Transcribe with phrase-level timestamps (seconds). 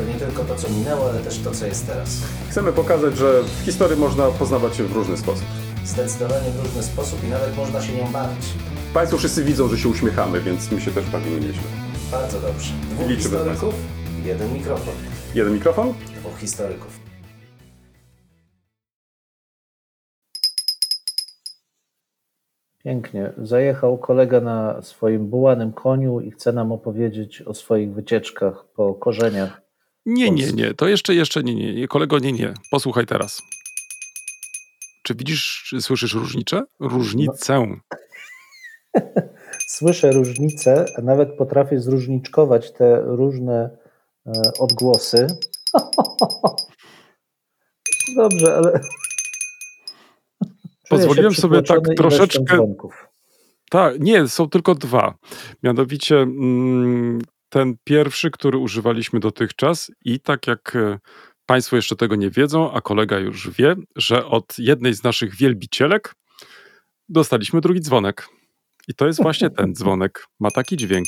[0.00, 2.22] To nie tylko to, co minęło, ale też to, co jest teraz.
[2.50, 5.44] Chcemy pokazać, że w historii można poznawać się w różny sposób.
[5.84, 8.44] Zdecydowanie w różny sposób i nawet można się nią bawić.
[8.94, 11.62] Państwo wszyscy widzą, że się uśmiechamy, więc my się też bawimy nieźle.
[12.10, 12.72] Bardzo dobrze.
[12.90, 13.74] Dwóch Liczymy historyków,
[14.24, 14.94] jeden mikrofon.
[15.34, 15.94] Jeden mikrofon?
[16.20, 17.00] Dwóch historyków.
[22.84, 23.32] Pięknie.
[23.42, 29.69] Zajechał kolega na swoim bułanym koniu i chce nam opowiedzieć o swoich wycieczkach po korzeniach.
[30.06, 30.74] Nie, nie, nie.
[30.74, 31.88] To jeszcze, jeszcze nie, nie.
[31.88, 32.54] Kolego, nie, nie.
[32.70, 33.42] Posłuchaj teraz.
[35.02, 36.62] Czy widzisz, czy słyszysz różnicę?
[36.80, 37.66] Różnicę.
[39.66, 43.78] Słyszę różnice, a nawet potrafię zróżniczkować te różne
[44.26, 45.26] e, odgłosy.
[48.16, 48.80] Dobrze, ale.
[50.90, 52.66] Pozwoliłem sobie tak troszeczkę-.
[53.70, 55.14] Tak, nie, są tylko dwa.
[55.62, 60.98] Mianowicie mm, ten pierwszy, który używaliśmy dotychczas i tak jak e,
[61.46, 66.14] Państwo jeszcze tego nie wiedzą, a kolega już wie, że od jednej z naszych wielbicielek
[67.08, 68.28] dostaliśmy drugi dzwonek.
[68.88, 70.26] I to jest właśnie ten dzwonek.
[70.40, 71.06] Ma taki dźwięk.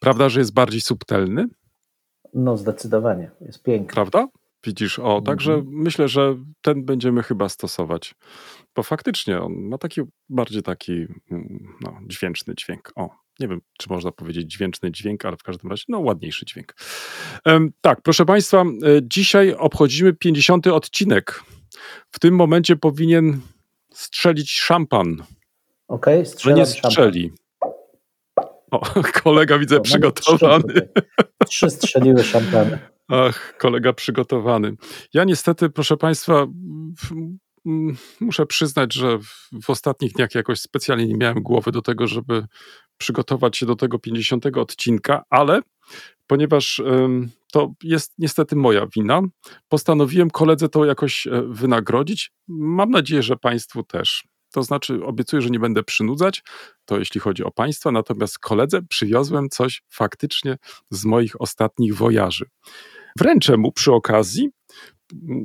[0.00, 1.46] Prawda, że jest bardziej subtelny?
[2.34, 3.30] No, zdecydowanie.
[3.40, 3.94] Jest piękny.
[3.94, 4.28] Prawda?
[4.64, 5.76] Widzisz, o, także Mhm.
[5.76, 8.14] myślę, że ten będziemy chyba stosować.
[8.76, 10.92] Bo faktycznie on ma taki bardziej taki
[11.30, 12.92] mm, no, dźwięczny dźwięk.
[12.96, 16.74] O, nie wiem, czy można powiedzieć dźwięczny dźwięk, ale w każdym razie, no, ładniejszy dźwięk.
[17.80, 18.64] Tak, proszę Państwa, e,
[19.02, 20.66] dzisiaj obchodzimy 50.
[20.66, 21.42] odcinek.
[22.10, 23.40] W tym momencie powinien
[23.92, 25.24] strzelić szampan,
[25.88, 27.32] Okej, że strzelam nie strzeli.
[28.70, 28.80] O,
[29.22, 30.88] kolega widzę O, nawet przygotowany.
[31.48, 32.78] Trzy, strzeliły szampany.
[33.08, 34.72] Ach, kolega przygotowany.
[35.14, 36.46] Ja niestety, proszę Państwa,
[38.20, 39.18] muszę przyznać, że
[39.62, 42.46] w ostatnich dniach jakoś specjalnie nie miałem głowy do tego, żeby
[42.96, 45.60] przygotować się do tego 50 odcinka, ale
[46.26, 46.82] ponieważ
[47.52, 49.22] to jest niestety moja wina,
[49.68, 52.32] postanowiłem koledze to jakoś e, wynagrodzić.
[52.48, 54.24] Mam nadzieję, że Państwu też.
[54.52, 56.42] To znaczy, obiecuję, że nie będę przynudzać,
[56.84, 60.56] to jeśli chodzi o Państwa, natomiast koledze przywiozłem coś faktycznie
[60.90, 62.44] z moich ostatnich wojaży.
[63.18, 64.48] Wręczę mu przy okazji.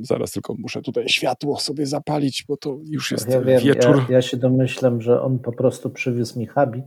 [0.02, 3.96] Zaraz tylko muszę tutaj światło sobie zapalić, bo to już jest Ja wiem, wieczór.
[3.96, 6.86] ja, ja się domyślam, że on po prostu przywiózł mi habit,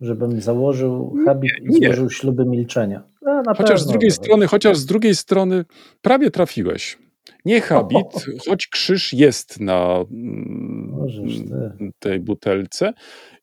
[0.00, 1.86] żebym założył habit i nie.
[1.86, 3.02] złożył śluby milczenia.
[3.22, 4.14] Na Chociaż z drugiej no.
[4.14, 5.64] strony, chociaż z drugiej strony
[6.02, 6.98] prawie trafiłeś.
[7.44, 8.06] Nie habit,
[8.48, 11.40] choć krzyż jest na mm, Możesz
[11.98, 12.92] tej butelce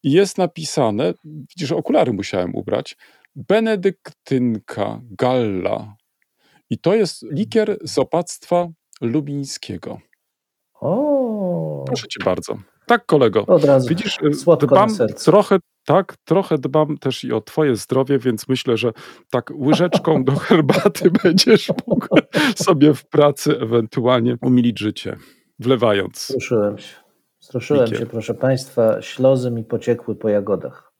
[0.03, 2.97] i jest napisane, widzisz, okulary musiałem ubrać,
[3.35, 5.95] Benedyktynka Galla.
[6.69, 8.67] I to jest likier z opactwa
[9.01, 9.99] lubińskiego.
[10.73, 12.57] O, Proszę cię bardzo.
[12.87, 13.45] Tak, kolego.
[13.45, 14.89] od razu Widzisz, y, słodko dbam
[15.25, 18.91] trochę, tak, trochę dbam też i o twoje zdrowie, więc myślę, że
[19.29, 22.07] tak łyżeczką do herbaty będziesz mógł
[22.55, 25.17] sobie w pracy ewentualnie umilić życie,
[25.59, 26.17] wlewając.
[26.17, 26.95] Struszyłem się.
[27.39, 27.99] Struszyłem Likier.
[27.99, 29.01] się, proszę Państwa.
[29.01, 30.93] Ślozy mi pociekły po jagodach.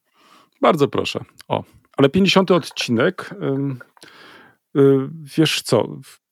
[0.61, 1.19] Bardzo proszę.
[1.47, 1.63] O,
[1.97, 3.35] ale 50 odcinek.
[4.75, 5.87] y, wiesz co?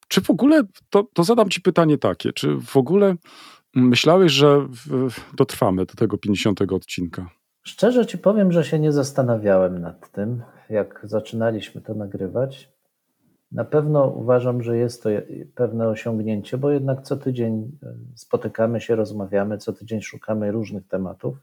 [0.07, 3.15] Czy w ogóle, to, to zadam ci pytanie takie, czy w ogóle
[3.75, 4.67] myślałeś, że
[5.33, 7.29] dotrwamy do tego 50 odcinka?
[7.63, 12.73] Szczerze Ci powiem, że się nie zastanawiałem nad tym, jak zaczynaliśmy to nagrywać.
[13.51, 15.09] Na pewno uważam, że jest to
[15.55, 21.37] pewne osiągnięcie, bo jednak co tydzień e, spotykamy się, rozmawiamy, co tydzień szukamy różnych tematów.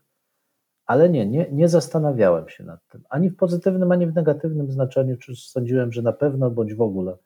[0.86, 3.02] Ale nie, nie, nie zastanawiałem się nad tym.
[3.10, 7.16] Ani w pozytywnym, ani w negatywnym znaczeniu, czy sądziłem, że na pewno, bądź w ogóle.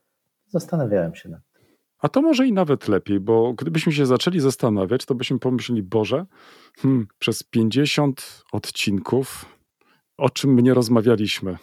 [0.46, 1.53] Zastanawiałem się nad tym.
[1.98, 6.26] A to może i nawet lepiej, bo gdybyśmy się zaczęli zastanawiać, to byśmy pomyśleli, Boże,
[6.78, 9.44] hmm, przez 50 odcinków,
[10.18, 11.56] o czym my nie rozmawialiśmy.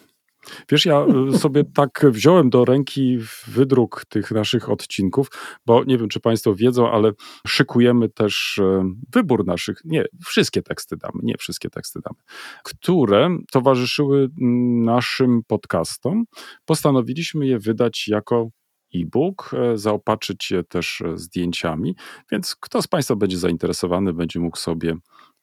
[0.70, 3.18] Wiesz, ja y, sobie tak wziąłem do ręki
[3.48, 5.28] wydruk tych naszych odcinków,
[5.66, 7.12] bo nie wiem, czy Państwo wiedzą, ale
[7.48, 12.20] szykujemy też e, wybór naszych, nie, wszystkie teksty damy, nie wszystkie teksty damy,
[12.64, 16.24] które towarzyszyły mm, naszym podcastom.
[16.66, 18.50] Postanowiliśmy je wydać jako
[18.96, 21.96] e-book, e, zaopatrzyć je też e, zdjęciami,
[22.32, 24.96] więc kto z Państwa będzie zainteresowany, będzie mógł sobie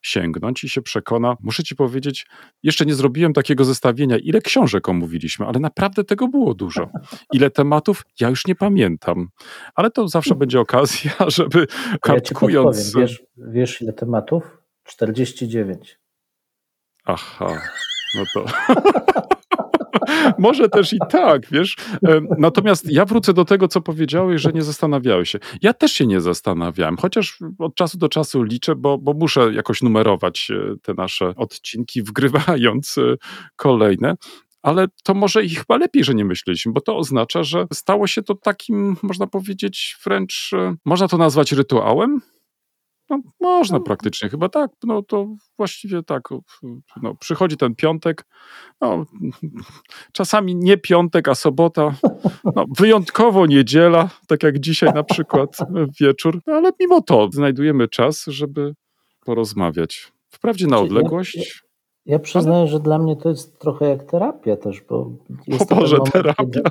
[0.02, 1.36] sięgnąć i się przekona.
[1.40, 2.26] Muszę ci powiedzieć,
[2.62, 6.90] jeszcze nie zrobiłem takiego zestawienia, ile książek omówiliśmy, ale naprawdę tego było dużo.
[7.32, 9.28] Ile tematów, ja już nie pamiętam.
[9.74, 12.94] Ale to zawsze będzie okazja, żeby Ja kartkując...
[12.96, 14.58] Wiesz, wiesz ile tematów?
[14.84, 15.98] 49.
[17.04, 17.60] Aha,
[18.14, 18.44] no to.
[20.38, 21.76] Może też i tak, wiesz.
[22.38, 25.38] Natomiast ja wrócę do tego, co powiedziałeś, że nie zastanawiałeś się.
[25.62, 29.82] Ja też się nie zastanawiałem, chociaż od czasu do czasu liczę, bo, bo muszę jakoś
[29.82, 33.16] numerować e, te nasze odcinki, wgrywając e,
[33.56, 34.14] kolejne.
[34.62, 38.22] Ale to może i chyba lepiej, że nie myśleliśmy, bo to oznacza, że stało się
[38.22, 42.20] to takim, można powiedzieć, wręcz, e, można to nazwać rytuałem?
[43.10, 44.70] No, można praktycznie, chyba tak.
[44.84, 45.26] No to
[45.56, 46.28] właściwie tak.
[47.02, 48.24] No, przychodzi ten piątek,
[48.80, 49.04] no,
[50.12, 51.94] czasami nie piątek, a sobota,
[52.56, 55.56] no, wyjątkowo niedziela, tak jak dzisiaj na przykład
[56.00, 58.74] wieczór, no, ale mimo to znajdujemy czas, żeby
[59.24, 60.12] porozmawiać.
[60.28, 61.62] Wprawdzie na Ja- odległość.
[62.06, 65.10] Ja przyznaję, że dla mnie to jest trochę jak terapia też, bo
[65.46, 66.44] jest O Boże, moment, terapia.
[66.44, 66.62] Kiedy...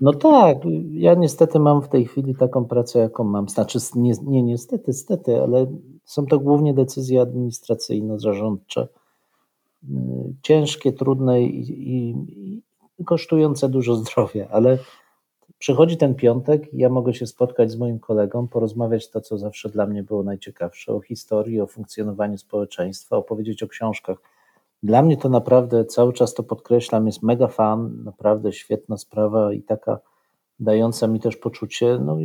[0.00, 0.58] No tak,
[0.90, 3.48] ja niestety mam w tej chwili taką pracę, jaką mam.
[3.48, 5.66] Znaczy, nie, nie niestety, stety, ale
[6.04, 8.88] są to głównie decyzje administracyjno-zarządcze.
[9.84, 9.88] y,
[10.42, 12.14] Ciężkie, trudne i, i,
[12.98, 14.78] i kosztujące dużo zdrowia, ale
[15.58, 19.86] przychodzi ten piątek ja mogę się spotkać z moim kolegą, porozmawiać to, co zawsze dla
[19.86, 24.18] mnie było najciekawsze, o historii, o funkcjonowaniu społeczeństwa, opowiedzieć o książkach.
[24.82, 29.62] Dla mnie to naprawdę, cały czas to podkreślam, jest mega fan, naprawdę świetna sprawa i
[29.62, 29.98] taka
[30.60, 32.16] dająca mi też poczucie no,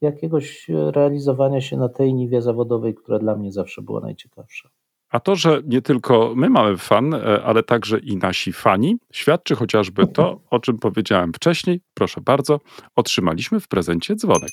[0.00, 4.68] jakiegoś realizowania się na tej niwie zawodowej, która dla mnie zawsze była najciekawsza.
[5.10, 9.54] A to, że nie tylko my mamy fan, e, ale także i nasi fani, świadczy
[9.54, 11.80] chociażby to, o czym powiedziałem wcześniej.
[11.94, 12.60] Proszę bardzo,
[12.96, 14.50] otrzymaliśmy w prezencie dzwonek.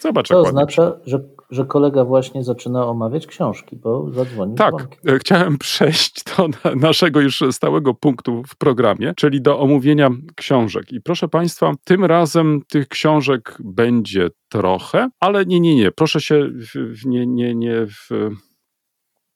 [0.00, 1.20] Zobacz, To oznacza, że,
[1.52, 5.14] że kolega właśnie zaczyna omawiać książki, bo zadzwonił Tak, dzwonkiem.
[5.14, 10.92] e, chciałem przejść do na- naszego już stałego punktu w programie, czyli do omówienia książek.
[10.92, 16.50] I proszę Państwa, tym razem tych książek będzie trochę, ale nie, nie, nie, proszę się
[17.06, 18.30] nie, nie, nie, w,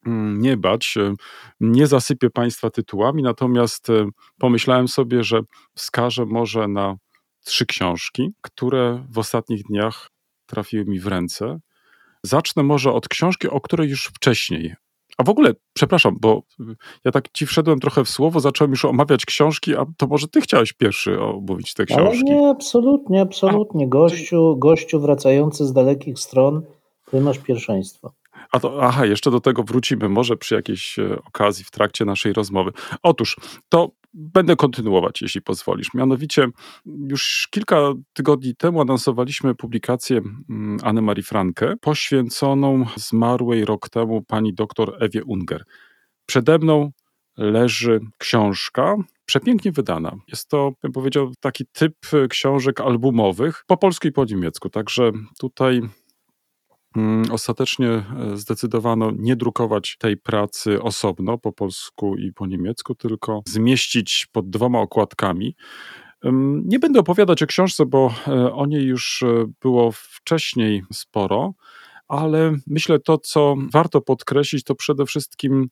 [0.07, 0.95] mm, nie bać,
[1.61, 4.07] nie zasypię Państwa tytułami, natomiast e,
[4.39, 5.41] pomyślałem sobie, że
[5.75, 6.97] wskażę może na
[7.45, 10.09] trzy książki, które w ostatnich dniach
[10.47, 11.59] trafiły mi w ręce.
[12.23, 14.75] Zacznę może od książki, o której już wcześniej.
[15.19, 16.65] A w ogóle, przepraszam, bo y,
[17.05, 20.41] ja tak ci wszedłem trochę w słowo, zacząłem już omawiać książki, a to może ty
[20.41, 22.25] chciałeś pierwszy omówić te Ale książki.
[22.25, 23.89] nie, absolutnie, absolutnie.
[23.89, 26.63] Gościu, gościu wracający z dalekich stron,
[27.11, 28.13] ty masz pierwszeństwo.
[28.53, 32.33] A to, aha, jeszcze do tego wrócimy, może przy jakiejś e, okazji w trakcie naszej
[32.33, 32.73] rozmowy.
[33.03, 33.37] Otóż,
[33.69, 35.95] to będę kontynuować, jeśli pozwolisz.
[35.95, 36.47] Mianowicie,
[36.87, 40.21] już kilka tygodni temu anonsowaliśmy publikację
[40.51, 45.65] mm, Anny Marii Franke, poświęconą zmarłej rok temu pani doktor Ewie Unger.
[46.27, 46.91] Przede mną
[47.37, 48.97] leży książka,
[49.27, 50.17] przepięknie wydana.
[50.29, 51.97] Jest to, bym powiedział, taki typ
[52.31, 54.69] książek albumowych, po polsku i po niemiecku.
[54.71, 55.83] Także tutaj
[57.31, 58.05] Ostatecznie e,
[58.35, 64.81] zdecydowano nie drukować tej pracy osobno po polsku i po niemiecku, tylko zmieścić pod dwoma
[64.81, 65.57] okładkami.
[66.65, 71.55] Nie będę opowiadać o książce, bo e, o niej już e, było wcześniej sporo,
[72.09, 75.69] ale myślę to, co warto podkreślić, to przede wszystkim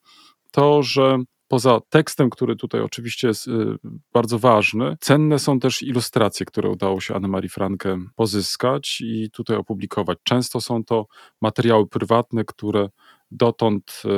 [0.51, 1.19] to, że
[1.49, 3.77] poza tekstem, który tutaj oczywiście jest y,
[4.13, 10.19] bardzo ważny, cenne są też ilustracje, które udało się Anne-Marie Frankę pozyskać i tutaj opublikować.
[10.23, 11.07] Często są to
[11.41, 12.89] materiały prywatne, które
[13.31, 14.09] dotąd y,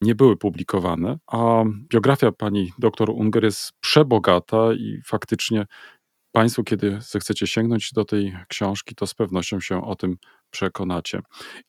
[0.00, 5.66] nie były publikowane, a biografia pani dr Unger jest przebogata i faktycznie
[6.32, 10.16] Państwo, kiedy zechcecie sięgnąć do tej książki, to z pewnością się o tym
[10.50, 11.20] przekonacie.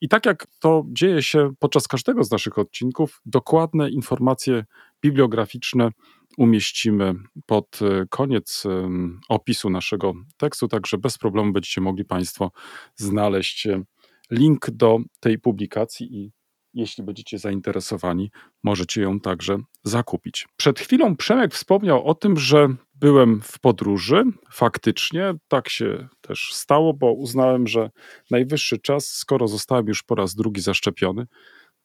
[0.01, 4.65] I tak jak to dzieje się podczas każdego z naszych odcinków, dokładne informacje
[5.01, 5.89] bibliograficzne
[6.37, 7.13] umieścimy
[7.45, 12.51] pod e, koniec em, opisu naszego tekstu, także bez problemu będziecie mogli Państwo
[12.95, 13.83] znaleźć e,
[14.31, 16.31] link do tej publikacji i
[16.73, 18.31] jeśli będziecie zainteresowani,
[18.63, 20.47] możecie ją także zakupić.
[20.57, 24.23] Przed chwilą Przemek wspomniał o tym, że byłem w podróży.
[24.51, 27.89] Faktycznie tak się też stało, bo uznałem, że
[28.31, 31.27] najwyższy czas, skoro zostałem już po raz drugi zaszczepiony,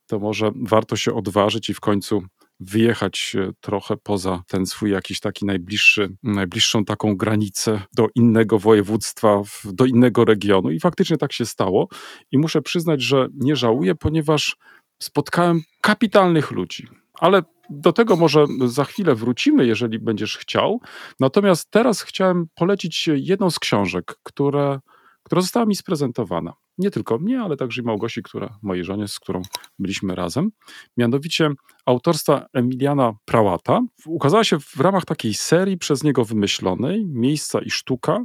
[0.07, 2.23] to może warto się odważyć i w końcu
[2.61, 9.43] wyjechać e, trochę poza ten swój jakiś taki najbliższy, najbliższą taką granicę do innego województwa,
[9.65, 10.71] do innego regionu.
[10.71, 11.89] I faktycznie tak się stało.
[12.33, 14.57] I muszę przyznać, że nie żałuję, ponieważ
[14.99, 16.87] spotkałem kapitalnych ludzi.
[17.15, 20.81] Ale do tego może za chwilę wrócimy, jeżeli będziesz chciał.
[21.21, 24.81] Natomiast teraz chciałem polecić jedną z książek, które,
[25.25, 26.53] która została mi sprezentowana.
[26.79, 29.43] Nie tylko mnie, ale także i Małgosi, która, mojej żonie, z którą
[29.79, 30.51] byliśmy razem.
[30.97, 31.51] Mianowicie
[31.87, 33.81] autorstwa Emiliana Prałata.
[34.07, 38.25] Ukazała się w ramach takiej serii przez niego wymyślonej Miejsca i sztuka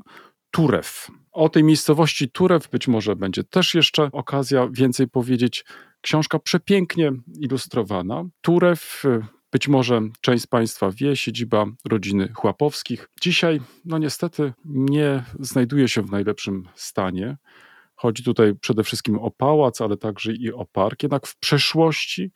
[0.51, 1.08] Turew.
[1.32, 5.65] O tej miejscowości Turew być może będzie też jeszcze okazja więcej powiedzieć.
[6.01, 8.24] Książka przepięknie ilustrowana.
[8.41, 9.03] Turew
[9.51, 13.10] być może część z Państwa wie, siedziba rodziny Chłapowskich.
[13.22, 17.38] Dzisiaj, no niestety, nie znajduje się w najlepszym stanie.
[17.96, 21.03] Chodzi tutaj przede wszystkim o pałac, ale także i o park.
[21.03, 22.32] Jednak w przeszłości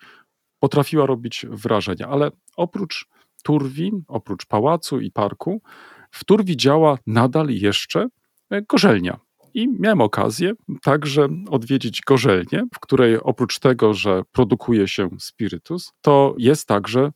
[0.60, 2.08] potrafiła robić wrażenie.
[2.08, 3.08] Ale oprócz
[3.44, 5.62] Turwi, oprócz pałacu i parku,
[6.12, 8.08] w Turwi działa nadal jeszcze
[8.70, 9.20] gorzelnia.
[9.54, 16.36] I miałem okazję także odwiedzić gorzelnię, w której oprócz tego, że produkuje się spirytus, to
[16.38, 17.12] jest także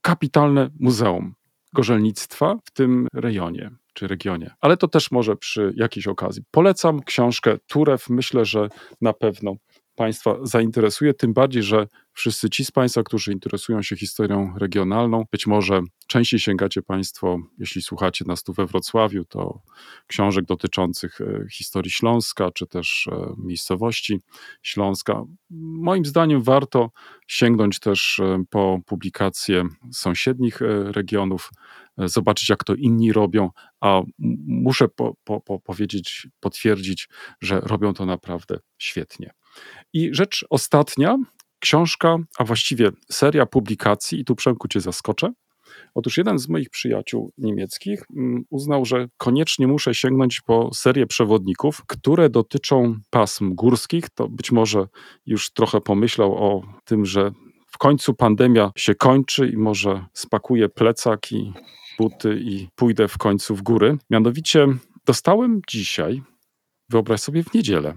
[0.00, 1.34] kapitalne muzeum
[1.72, 4.50] gorzelnictwa w tym rejonie czy regionie.
[4.60, 6.42] Ale to też może przy jakiejś okazji.
[6.50, 8.08] Polecam książkę Turew.
[8.08, 8.68] Myślę, że
[9.00, 9.54] na pewno
[9.94, 11.86] Państwa zainteresuje, tym bardziej, że
[12.18, 17.82] wszyscy ci z Państwa, którzy interesują się historią regionalną, być może częściej sięgacie Państwo, jeśli
[17.82, 19.62] słuchacie nas tu we Wrocławiu, to
[20.06, 24.20] książek dotyczących e, historii Śląska, czy też e, miejscowości
[24.62, 25.24] Śląska.
[25.50, 26.90] Moim zdaniem warto
[27.26, 31.50] sięgnąć też e, po publikacje sąsiednich regionów,
[31.98, 34.02] zobaczyć, jak to inni robią, a
[34.46, 37.08] muszę po, po, po powiedzieć, potwierdzić,
[37.40, 39.30] że robią to naprawdę świetnie.
[39.92, 41.16] I rzecz ostatnia,
[41.60, 45.32] książka, a właściwie seria publikacji, i tu Przemku cię zaskoczę.
[45.94, 51.82] Otóż jeden z moich przyjaciół niemieckich mm, uznał, że koniecznie muszę sięgnąć po serię przewodników,
[51.86, 54.10] które dotyczą pasm górskich.
[54.10, 54.86] To być może
[55.26, 57.32] już trochę pomyślał o tym, że
[57.66, 61.52] w końcu pandemia się kończy i może spakuję plecak i
[61.98, 63.98] buty i pójdę w końcu w góry.
[64.10, 64.66] Mianowicie
[65.06, 66.22] dostałem dzisiaj,
[66.88, 67.94] wyobraź sobie w niedzielę,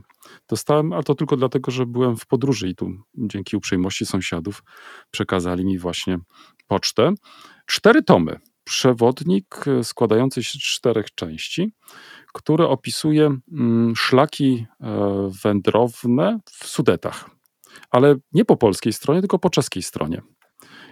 [0.50, 4.63] Dostałem, ale to tylko dlatego, że byłem w podróży i tu dzięki uprzejmości sąsiadów
[5.11, 6.17] przekazali mi właśnie
[6.67, 7.13] pocztę.
[7.65, 8.39] Cztery tomy.
[8.63, 11.73] Przewodnik e, składający się z czterech części,
[12.33, 17.29] który opisuje mm, szlaki e, wędrowne w Sudetach.
[17.89, 20.21] Ale nie po polskiej stronie, tylko po czeskiej stronie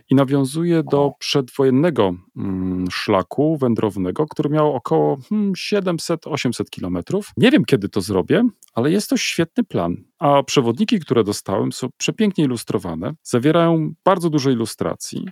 [0.09, 7.31] i nawiązuje do przedwojennego mm, szlaku wędrownego, który miał około 700-800 hmm, kilometrów.
[7.37, 9.95] Nie wiem, kiedy to zrobię, ale jest to świetny plan.
[10.19, 15.27] A przewodniki, które dostałem, są przepięknie ilustrowane, zawierają bardzo dużo ilustracji,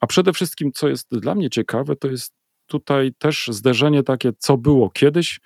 [0.00, 2.34] a przede wszystkim, co jest dla mnie ciekawe, to jest
[2.66, 5.40] tutaj też zderzenie takie, co było kiedyś,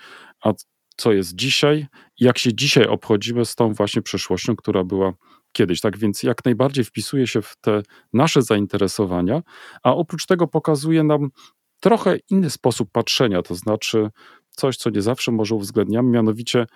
[0.45, 0.53] a
[0.97, 1.87] co jest dzisiaj,
[2.21, 5.13] jak się dzisiaj obchodzimy z tą właśnie przeszłością, która była
[5.55, 5.81] kiedyś.
[5.81, 7.83] Tak więc jak najbardziej wpisuje się w te
[8.13, 9.43] nasze zainteresowania,
[9.83, 11.31] a oprócz tego pokazuje nam
[11.81, 14.11] trochę inny sposób patrzenia, to znaczy
[14.51, 16.67] coś, co nie zawsze może uwzględniamy, mianowicie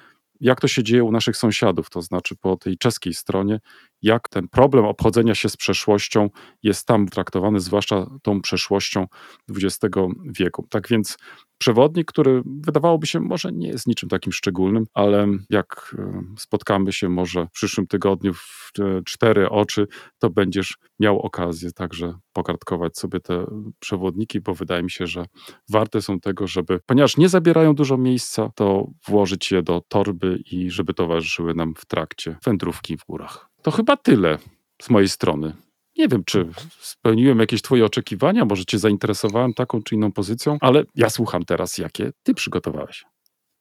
[0.41, 3.61] jak to się dzieje u naszych sąsiadów, to znaczy po tej czeskiej stronie,
[4.03, 6.31] jak ten problem obchodzenia się z przeszłością
[6.63, 9.07] jest tam traktowany, zwłaszcza tą przeszłością
[9.51, 9.79] XX
[10.25, 10.67] wieku.
[10.71, 11.17] Tak więc
[11.59, 17.09] przewodnik, który wydawałoby się może nie jest niczym takim szczególnym, ale jak e, spotkamy się
[17.09, 18.73] może w przyszłym tygodniu w
[19.05, 19.87] cztery oczy,
[20.19, 23.47] to będziesz miał okazję także pokartkować sobie te
[23.79, 25.27] przewodniki, bo wydaje mi się, że
[25.71, 30.71] warte są tego, żeby, ponieważ nie zabierają dużo miejsca, to włożyć je do torby i
[30.71, 33.48] żeby towarzyszyły nam w trakcie wędrówki w górach.
[33.69, 34.39] To chyba tyle
[34.83, 35.53] z mojej strony.
[35.99, 36.49] Nie wiem, czy
[36.81, 41.79] spełniłem jakieś Twoje oczekiwania, może Cię zainteresowałem taką czy inną pozycją, ale ja słucham teraz,
[41.79, 43.05] jakie Ty przygotowałeś.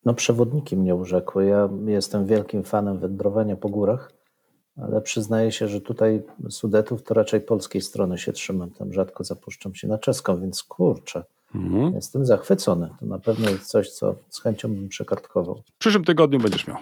[0.05, 1.45] No, przewodniki mnie urzekły.
[1.45, 4.11] Ja jestem wielkim fanem wędrowania po górach,
[4.77, 8.71] ale przyznaję się, że tutaj Sudetów to raczej polskiej strony się trzymam.
[8.71, 11.23] Tam rzadko zapuszczam się na czeską, więc kurczę.
[11.55, 11.93] Mhm.
[11.93, 12.89] Jestem zachwycony.
[12.99, 15.63] To na pewno jest coś, co z chęcią bym przekartkował.
[15.75, 16.77] W przyszłym tygodniu będziesz miał.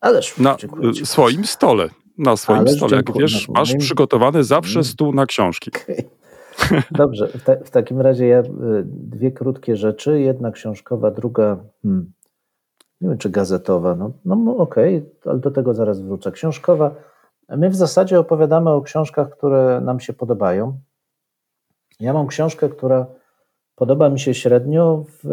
[0.00, 1.88] Ależ na dziękuję, swoim stole
[2.18, 2.96] na swoim Ależ stole.
[2.96, 4.84] Jak wiesz, no, masz przygotowany zawsze mm.
[4.84, 5.70] stół na książki.
[6.90, 8.44] Dobrze, w, ta, w, takim razie ja y,
[8.86, 10.20] dwie krótkie rzeczy.
[10.20, 12.12] Jedna książkowa, druga, hmm,
[13.00, 13.94] nie wiem czy gazetowa.
[13.94, 16.32] No, no okej, okay, ale do tego zaraz wrócę.
[16.32, 16.94] Książkowa.
[17.48, 20.78] My w zasadzie opowiadamy o książkach, które nam się podobają.
[22.00, 23.06] Ja mam książkę, która
[23.74, 25.04] podoba mi się średnio.
[25.22, 25.28] W,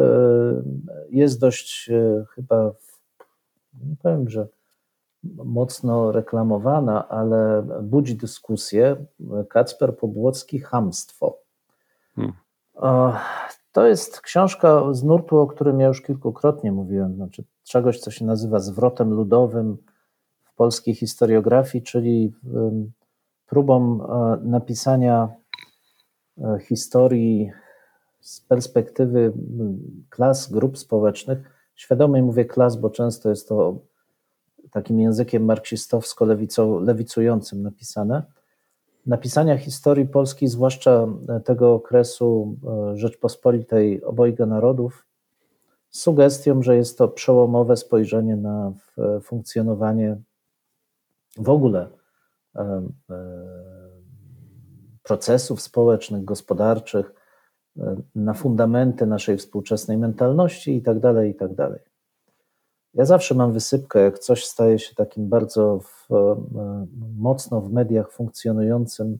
[1.09, 2.71] jest dość y, chyba,
[3.73, 4.47] nie powiem, że
[5.23, 9.05] mocno reklamowana, ale budzi dyskusję.
[9.49, 11.37] Kacper Pobłocki Hamstwo.
[12.15, 12.33] Hmm.
[13.71, 18.25] To jest książka z nurtu, o którym ja już kilkukrotnie mówiłem, znaczy czegoś, co się
[18.25, 19.77] nazywa zwrotem ludowym
[20.43, 22.33] w polskiej historiografii, czyli
[23.45, 25.29] próbą e, napisania
[26.37, 27.51] e, historii
[28.19, 29.33] z perspektywy
[30.09, 33.79] klas, grup społecznych, Świadomie mówię klas, bo często jest to
[34.71, 38.23] takim językiem marksistowsko-lewicującym napisane.
[39.05, 41.07] Napisania historii Polski, zwłaszcza
[41.45, 42.55] tego okresu
[42.91, 45.05] e, Rzeczpospolitej obojga narodów,
[45.89, 48.73] z sugestią, że jest to przełomowe spojrzenie na
[49.21, 50.17] funkcjonowanie
[51.37, 51.87] w ogóle
[52.55, 52.89] e, e,
[55.03, 57.13] procesów społecznych, gospodarczych,
[58.15, 61.79] na fundamenty naszej współczesnej mentalności i tak dalej, i tak dalej.
[62.93, 66.85] Ja zawsze mam wysypkę, jak coś staje się takim bardzo w, e,
[67.17, 69.19] mocno w mediach funkcjonującym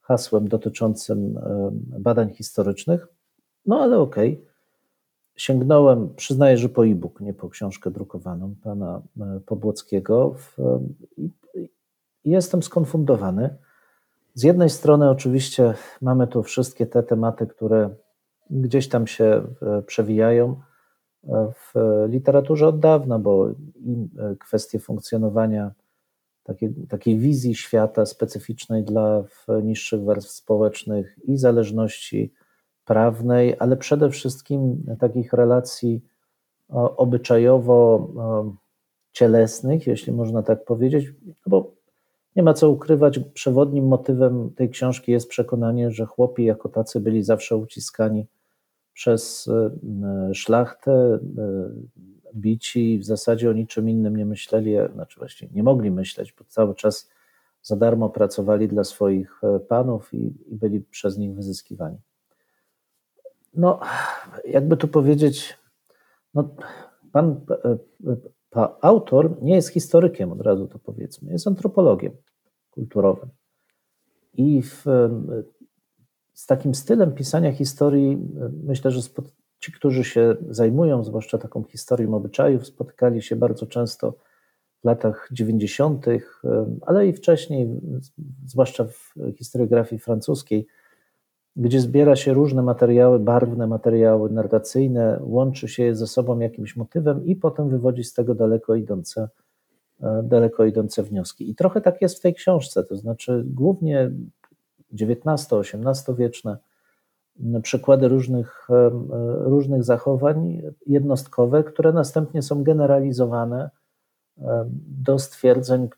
[0.00, 1.70] hasłem dotyczącym e,
[2.00, 3.08] badań historycznych.
[3.66, 4.32] No ale okej.
[4.32, 4.46] Okay.
[5.36, 10.34] Sięgnąłem, przyznaję, że po e-book, nie po książkę drukowaną pana e, Pobłockiego.
[10.34, 10.80] W,
[11.16, 11.30] i,
[12.24, 13.56] jestem skonfundowany.
[14.34, 17.90] Z jednej strony, oczywiście, mamy tu wszystkie te tematy, które
[18.50, 19.42] gdzieś tam się
[19.86, 20.60] przewijają
[21.28, 21.72] w
[22.08, 23.48] literaturze od dawna, bo
[23.84, 25.72] i kwestie funkcjonowania
[26.44, 29.24] takiej, takiej wizji świata specyficznej dla
[29.62, 32.32] niższych warstw społecznych i zależności
[32.84, 36.00] prawnej, ale przede wszystkim takich relacji
[36.96, 41.72] obyczajowo-cielesnych, jeśli można tak powiedzieć, no bo
[42.36, 47.22] nie ma co ukrywać, przewodnim motywem tej książki jest przekonanie, że chłopi jako tacy byli
[47.22, 48.26] zawsze uciskani
[48.96, 51.18] przez e, szlachtę, e,
[52.34, 56.74] bici, w zasadzie o niczym innym nie myśleli, znaczy właściwie nie mogli myśleć, bo cały
[56.74, 57.10] czas
[57.62, 61.96] za darmo pracowali dla swoich e, panów i, i byli przez nich wyzyskiwani.
[63.54, 63.80] No,
[64.44, 65.58] jakby tu powiedzieć,
[66.34, 66.54] no,
[67.12, 67.40] pan
[68.50, 72.12] pa, autor nie jest historykiem, od razu to powiedzmy, jest antropologiem
[72.70, 73.28] kulturowym.
[74.34, 74.84] I w,
[76.36, 78.18] z takim stylem pisania historii,
[78.64, 79.00] myślę, że
[79.58, 84.14] ci, którzy się zajmują, zwłaszcza taką historią obyczajów, spotykali się bardzo często
[84.82, 86.06] w latach 90.,
[86.86, 87.80] ale i wcześniej,
[88.46, 90.66] zwłaszcza w historiografii francuskiej,
[91.56, 97.26] gdzie zbiera się różne materiały, barwne materiały narracyjne, łączy się je ze sobą jakimś motywem
[97.26, 99.28] i potem wywodzi z tego daleko idące,
[100.02, 101.50] e, daleko idące wnioski.
[101.50, 104.10] I trochę tak jest w tej książce, to znaczy głównie
[104.96, 106.56] XIX-XVIII wieczne
[107.62, 108.90] przykłady różnych, e,
[109.44, 113.70] różnych zachowań jednostkowe, które następnie są generalizowane
[114.88, 115.88] do stwierdzeń,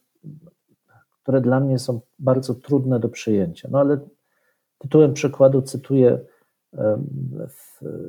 [1.22, 3.68] które dla mnie są bardzo trudne do przyjęcia.
[3.72, 3.98] No ale
[4.78, 6.18] tytułem przykładu cytuję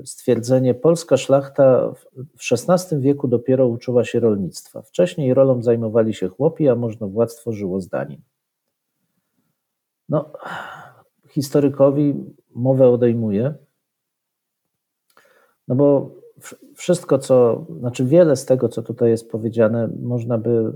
[0.06, 1.92] stwierdzenie: Polska szlachta
[2.38, 4.82] w XVI wieku dopiero uczyła się rolnictwa.
[4.82, 8.22] Wcześniej rolą zajmowali się chłopi, a można władztwo żyło zdaniem.
[10.10, 10.34] No,
[11.30, 12.16] historykowi
[12.56, 13.54] mowę odejmuje,
[15.68, 16.16] no bo
[16.76, 20.72] wszystko, co, znaczy wiele z tego, co tutaj jest powiedziane, można by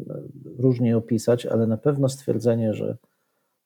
[0.60, 2.98] różnie opisać, ale na pewno stwierdzenie, że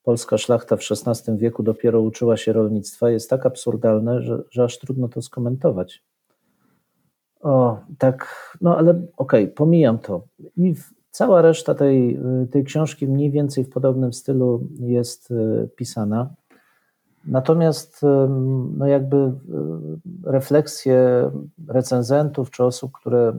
[0.04, 4.80] polska szlachta w XVI wieku dopiero uczyła się rolnictwa, jest tak absurdalne, że, że aż
[4.80, 6.04] trudno to skomentować.
[7.42, 8.28] O, tak,
[8.62, 10.22] no ale okej, okay, pomijam to.
[10.58, 10.76] I
[11.18, 12.20] Cała reszta tej,
[12.52, 16.34] tej książki mniej więcej w podobnym stylu jest e, pisana.
[17.26, 18.28] Natomiast e,
[18.78, 19.32] no jakby e,
[20.24, 21.32] refleksje
[21.68, 23.38] recenzentów czy osób, które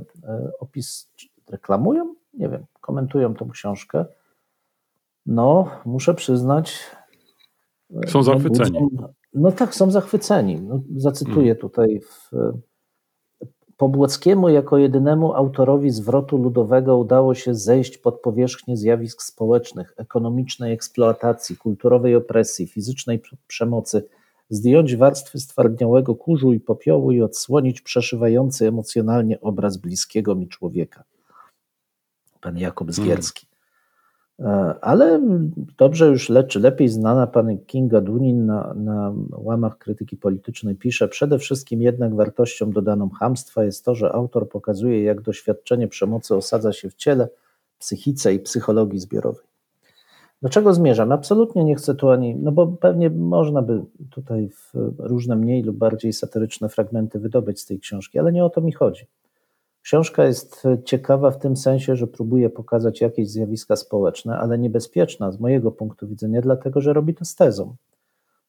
[0.61, 1.11] opis
[1.51, 4.05] reklamują, nie wiem, komentują tą książkę,
[5.27, 6.79] no muszę przyznać.
[8.07, 8.79] Są zachwyceni.
[8.93, 10.61] No, no tak, są zachwyceni.
[10.61, 11.57] No, zacytuję mm.
[11.57, 12.31] tutaj w,
[13.79, 21.57] Pobłockiemu jako jedynemu autorowi zwrotu ludowego udało się zejść pod powierzchnię zjawisk społecznych, ekonomicznej eksploatacji,
[21.57, 24.09] kulturowej opresji, fizycznej przemocy,
[24.51, 31.05] zdjąć warstwy stwardniałego kurzu i popiołu i odsłonić przeszywający emocjonalnie obraz bliskiego mi człowieka.
[32.41, 33.47] Pan Jakub Zgierski.
[34.41, 35.21] E, ale
[35.79, 41.39] dobrze już, czy lepiej znana pani Kinga Dunin na, na łamach krytyki politycznej pisze, przede
[41.39, 46.91] wszystkim jednak wartością dodaną hamstwa jest to, że autor pokazuje, jak doświadczenie przemocy osadza się
[46.91, 47.29] w ciele,
[47.79, 49.45] psychice i psychologii zbiorowej.
[50.43, 51.13] Do czego zmierzam?
[51.13, 54.51] Absolutnie nie chcę tu ani, no bo pewnie można by tutaj
[54.99, 58.73] różne mniej lub bardziej satyryczne fragmenty wydobyć z tej książki, ale nie o to mi
[58.73, 59.07] chodzi.
[59.89, 65.41] Książka jest ciekawa w tym sensie, że próbuje pokazać jakieś zjawiska społeczne, ale niebezpieczna z
[65.41, 67.77] mojego punktu widzenia, dlatego że robi to z tezą.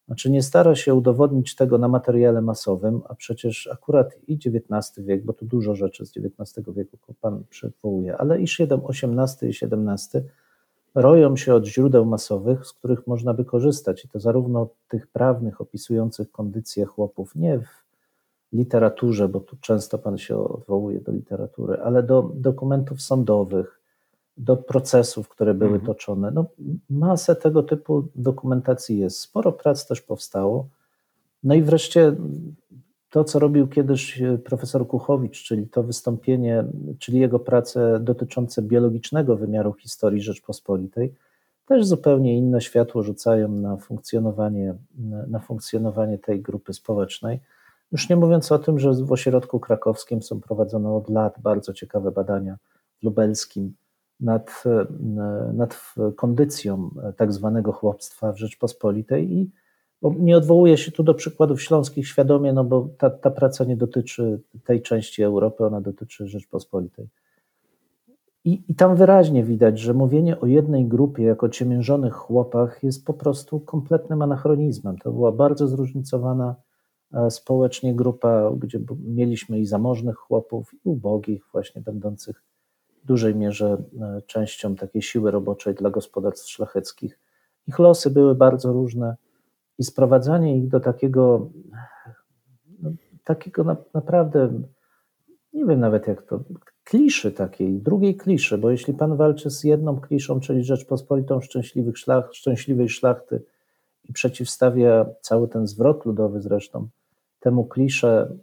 [0.05, 5.25] Znaczy nie stara się udowodnić tego na materiale masowym, a przecież akurat i XIX wiek,
[5.25, 10.21] bo tu dużo rzeczy z XIX wieku pan przywołuje, ale i XVIII i XVII
[10.95, 15.61] roją się od źródeł masowych, z których można by korzystać i to zarówno tych prawnych
[15.61, 17.88] opisujących kondycję chłopów nie w
[18.53, 23.79] literaturze, bo tu często Pan się odwołuje do literatury, ale do dokumentów sądowych,
[24.37, 25.85] do procesów, które były Mhm.
[25.85, 26.31] toczone.
[26.31, 26.45] No,
[26.89, 29.19] masę tego typu dokumentacji jest.
[29.19, 30.67] Sporo prac też powstało.
[31.43, 32.15] No i wreszcie
[33.09, 36.65] to, co robił kiedyś e, profesor Kuchowicz, czyli to wystąpienie,
[36.99, 41.13] czyli jego prace dotyczące biologicznego wymiaru historii Rzeczpospolitej,
[41.65, 47.39] też zupełnie inne światło rzucają na funkcjonowanie, na, na funkcjonowanie tej grupy społecznej.
[47.91, 52.11] Już nie mówiąc o tym, że w ośrodku krakowskim są prowadzone od lat bardzo ciekawe
[52.11, 52.57] badania
[53.01, 53.73] w lubelskim
[54.19, 54.85] nad, e,
[55.53, 59.51] nad kondycją tak zwanego chłopstwa w Rzeczpospolitej i
[60.01, 64.41] nie odwołuję się tu do przykładów śląskich świadomie, no bo ta, ta praca nie dotyczy
[64.63, 67.07] tej części Europy, ona dotyczy Rzeczpospolitej.
[68.45, 73.13] I, I tam wyraźnie widać, że mówienie o jednej grupie jako ciemiężonych chłopach jest po
[73.13, 74.97] prostu kompletnym anachronizmem.
[74.97, 76.68] To była bardzo zróżnicowana e,
[77.29, 82.43] społecznie grupa, gdzie mieliśmy i zamożnych chłopów, i ubogich, właśnie będących
[83.03, 87.19] w dużej mierze e, częścią takiej siły roboczej dla gospodarstw szlacheckich.
[87.67, 89.15] Ich losy były bardzo różne
[89.77, 91.49] i sprowadzanie ich do takiego,
[92.81, 92.91] no,
[93.23, 94.61] takiego na, naprawdę,
[95.53, 96.39] nie wiem nawet jak to,
[96.83, 102.33] kliszy takiej, drugiej kliszy, bo jeśli pan walczy z jedną kliszą, czyli Rzeczpospolitą szczęśliwych szlach,
[102.33, 103.43] szczęśliwej szlachty
[104.03, 106.87] i przeciwstawia cały ten zwrot ludowy zresztą
[107.39, 108.35] temu klisze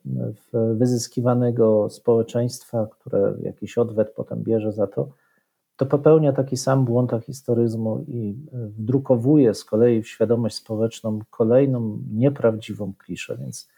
[0.75, 5.09] wyzyskiwanego społeczeństwa, które jakiś odwet potem bierze za to,
[5.77, 12.93] to popełnia taki sam błąd historyzmu i wdrukowuje z kolei w świadomość społeczną kolejną nieprawdziwą
[12.99, 13.37] kliszę.
[13.41, 13.69] Więc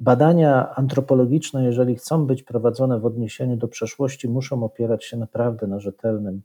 [0.00, 5.80] badania antropologiczne, jeżeli chcą być prowadzone w odniesieniu do przeszłości, muszą opierać się naprawdę na
[5.80, 6.42] rzetelnym,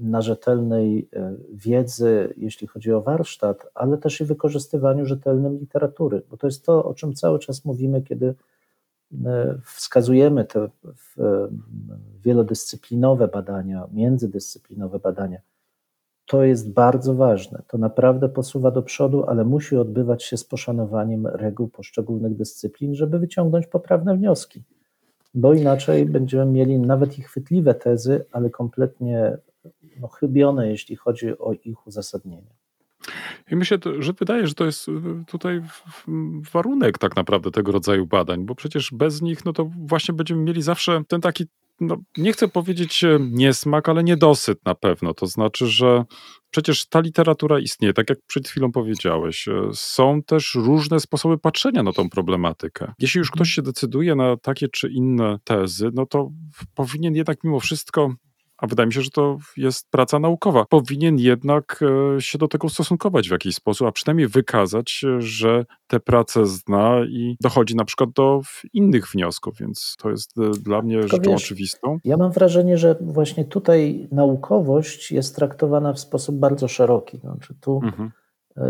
[0.00, 1.08] na rzetelnej
[1.52, 6.84] wiedzy, jeśli chodzi o warsztat, ale też i wykorzystywaniu rzetelnym literatury, bo to jest to,
[6.84, 8.34] o czym cały czas mówimy, kiedy
[9.64, 10.68] wskazujemy te
[12.24, 15.38] wielodyscyplinowe badania, międzydyscyplinowe badania.
[16.26, 17.62] To jest bardzo ważne.
[17.66, 23.18] To naprawdę posuwa do przodu, ale musi odbywać się z poszanowaniem reguł poszczególnych dyscyplin, żeby
[23.18, 24.62] wyciągnąć poprawne wnioski.
[25.34, 29.38] Bo inaczej będziemy mieli nawet i chwytliwe tezy, ale kompletnie
[30.00, 32.50] no, chybione, jeśli chodzi o ich uzasadnienie.
[33.50, 34.92] I myślę, że wydaje, że to jest y,
[35.26, 35.62] tutaj
[36.52, 40.62] warunek tak naprawdę tego rodzaju badań, bo przecież bez nich, no to właśnie będziemy mieli
[40.62, 41.44] zawsze ten taki,
[41.80, 45.14] no nie chcę powiedzieć e, niesmak, ale niedosyt na pewno.
[45.14, 46.04] To znaczy, że
[46.50, 49.48] przecież ta literatura istnieje, tak jak przed chwilą powiedziałeś.
[49.48, 52.92] E, są też różne sposoby patrzenia na tą problematykę.
[52.98, 56.30] Jeśli już ktoś się decyduje na takie czy inne tezy, no to
[56.74, 58.14] powinien jednak mimo wszystko
[58.60, 60.64] a wydaje mi się, że to jest praca naukowa.
[60.64, 61.84] Powinien jednak
[62.16, 66.46] e, się do tego ustosunkować w jakiś sposób, a przynajmniej wykazać, e, że te prace
[66.46, 68.40] zna i dochodzi na przykład do
[68.72, 71.98] innych wniosków, więc to jest e, dla mnie Tylko rzeczą wiesz, oczywistą.
[72.04, 77.18] Ja mam wrażenie, że właśnie tutaj naukowość jest traktowana w sposób bardzo szeroki.
[77.18, 78.10] Znaczy tu mhm.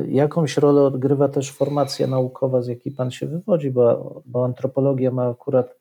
[0.09, 5.29] jakąś rolę odgrywa też formacja naukowa, z jakiej pan się wywodzi, bo, bo antropologia ma
[5.29, 5.80] akurat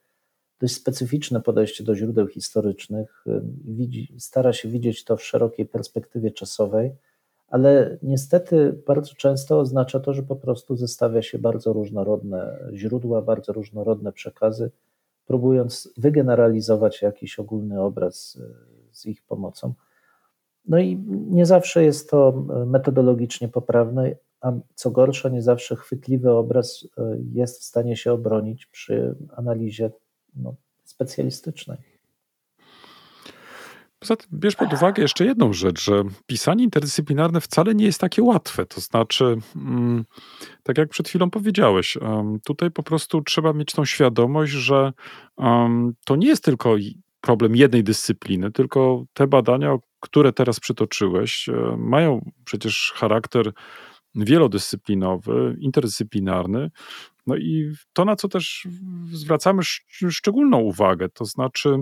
[0.60, 3.24] dość specyficzne podejście do źródeł historycznych.
[3.66, 6.96] Widzi, stara się widzieć to w szerokiej perspektywie czasowej,
[7.48, 13.54] ale niestety bardzo często oznacza to, że po prostu zestawia się bardzo różnorodne źródła, bardzo
[13.54, 14.72] różnorodne przekazy,
[15.26, 18.42] próbując wygeneralizować jakiś ogólny obraz
[18.92, 19.74] z ich pomocą.
[20.66, 20.98] No i
[21.30, 26.88] nie zawsze jest to metodologicznie poprawne, a co gorsza, nie zawsze chwytliwy obraz
[27.34, 29.92] jest w stanie się obronić przy analizie
[30.36, 31.78] no, specjalistycznej.
[34.00, 38.24] Poza tym bierz pod uwagę jeszcze jedną rzecz, że pisanie interdyscyplinarne wcale nie jest takie
[38.24, 38.66] łatwe.
[38.66, 40.06] To znaczy, mm,
[40.64, 41.98] tak jak przed chwilą powiedziałeś,
[42.46, 44.94] tutaj po prostu trzeba mieć tą świadomość, że
[46.06, 46.76] to nie jest tylko
[47.22, 53.52] problem jednej dyscypliny, tylko te badania, które teraz przytoczyłeś, e, mają przecież charakter
[54.16, 56.72] wielodyscyplinowy, interdyscyplinarny.
[57.30, 58.68] No i to, na co też
[59.12, 59.64] zwracamy
[60.10, 61.78] szczególną uwagę, to znaczy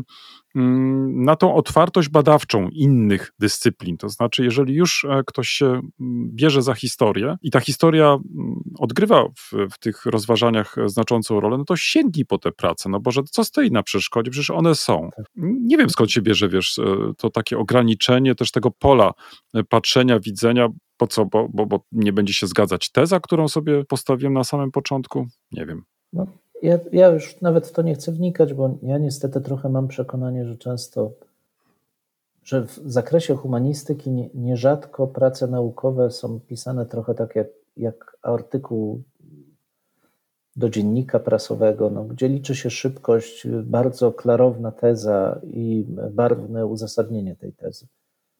[0.55, 3.97] mm, na tą otwartość badawczą innych dyscyplin.
[3.97, 5.91] To znaczy, jeżeli już e, ktoś się mm,
[6.33, 8.23] bierze za historię i ta historia mm,
[8.79, 13.11] odgrywa w, w tych rozważaniach znaczącą rolę, no to sięgnij po te prace, no bo
[13.11, 14.31] że co stoi na przeszkodzie?
[14.31, 15.09] Przecież one są.
[15.35, 16.83] Nie wiem skąd się bierze, wiesz, e,
[17.17, 19.11] to takie ograniczenie też tego pola
[19.53, 21.25] e, patrzenia, widzenia, po co?
[21.25, 25.25] Bo, bo, bo nie będzie się zgadzać teza, którą sobie postawiłem na samym początku?
[25.51, 25.83] Nie wiem.
[26.13, 26.27] No,
[26.61, 30.45] ja, ja już nawet w to nie chcę wnikać, bo ja niestety trochę mam przekonanie,
[30.45, 31.11] że często,
[32.43, 39.03] że w zakresie humanistyki nie, nierzadko prace naukowe są pisane trochę tak jak, jak artykuł
[40.55, 47.53] do dziennika prasowego, no, gdzie liczy się szybkość, bardzo klarowna teza i barwne uzasadnienie tej
[47.53, 47.87] tezy.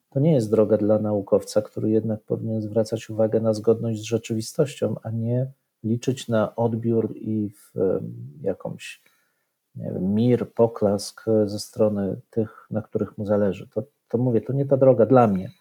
[0.10, 4.96] To nie jest droga dla naukowca, który jednak powinien zwracać uwagę na zgodność z rzeczywistością,
[5.04, 5.52] a nie
[5.84, 7.74] liczyć na odbiór i w
[8.42, 9.02] jakąś
[9.76, 13.68] nie wiem, mir, poklask ze strony tych, na których mu zależy.
[13.74, 15.52] To, to mówię, to nie ta droga dla mnie.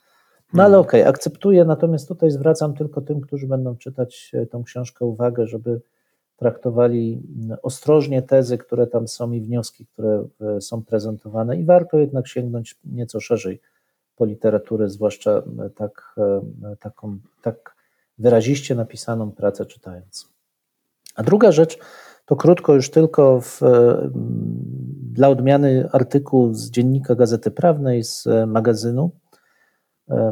[0.54, 5.04] No ale okej, okay, akceptuję, natomiast tutaj zwracam tylko tym, którzy będą czytać tą książkę
[5.04, 5.80] uwagę, żeby
[6.36, 7.22] traktowali
[7.62, 10.24] ostrożnie tezy, które tam są i wnioski, które
[10.60, 13.60] są prezentowane i warto jednak sięgnąć nieco szerzej
[14.16, 15.42] po literaturę, zwłaszcza
[15.74, 16.14] tak,
[16.80, 17.76] taką, tak
[18.18, 20.28] wyraziście napisaną pracę czytając.
[21.14, 21.78] A druga rzecz,
[22.26, 23.60] to krótko już tylko w,
[25.12, 29.10] dla odmiany artykuł z dziennika Gazety Prawnej, z magazynu.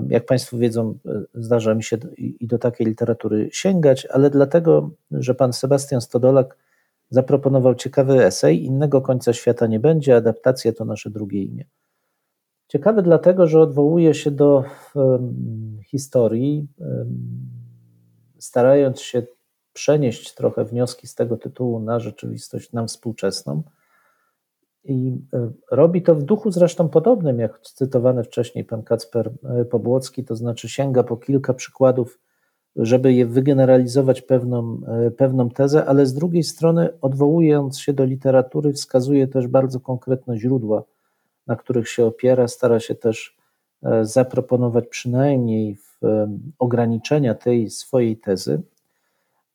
[0.08, 0.98] Jak Państwo wiedzą,
[1.34, 6.56] zdarza mi się i do takiej literatury sięgać, ale dlatego, że pan Sebastian Stodolak
[7.10, 11.64] zaproponował ciekawy esej Innego końca świata nie będzie, adaptacja to nasze drugie imię.
[12.68, 17.18] Ciekawy dlatego, że odwołuje się do um, historii, um,
[18.38, 19.22] starając się
[19.72, 23.62] przenieść trochę wnioski z tego tytułu na rzeczywistość nam współczesną.
[24.84, 25.18] I
[25.70, 29.32] robi to w duchu zresztą podobnym, jak cytowany wcześniej pan Kacper
[29.70, 32.20] Pobłocki, to znaczy sięga po kilka przykładów,
[32.76, 34.80] żeby je wygeneralizować pewną,
[35.16, 40.82] pewną tezę, ale z drugiej strony, odwołując się do literatury, wskazuje też bardzo konkretne źródła,
[41.46, 43.36] na których się opiera, stara się też
[44.02, 45.78] zaproponować przynajmniej
[46.58, 48.62] ograniczenia tej swojej tezy.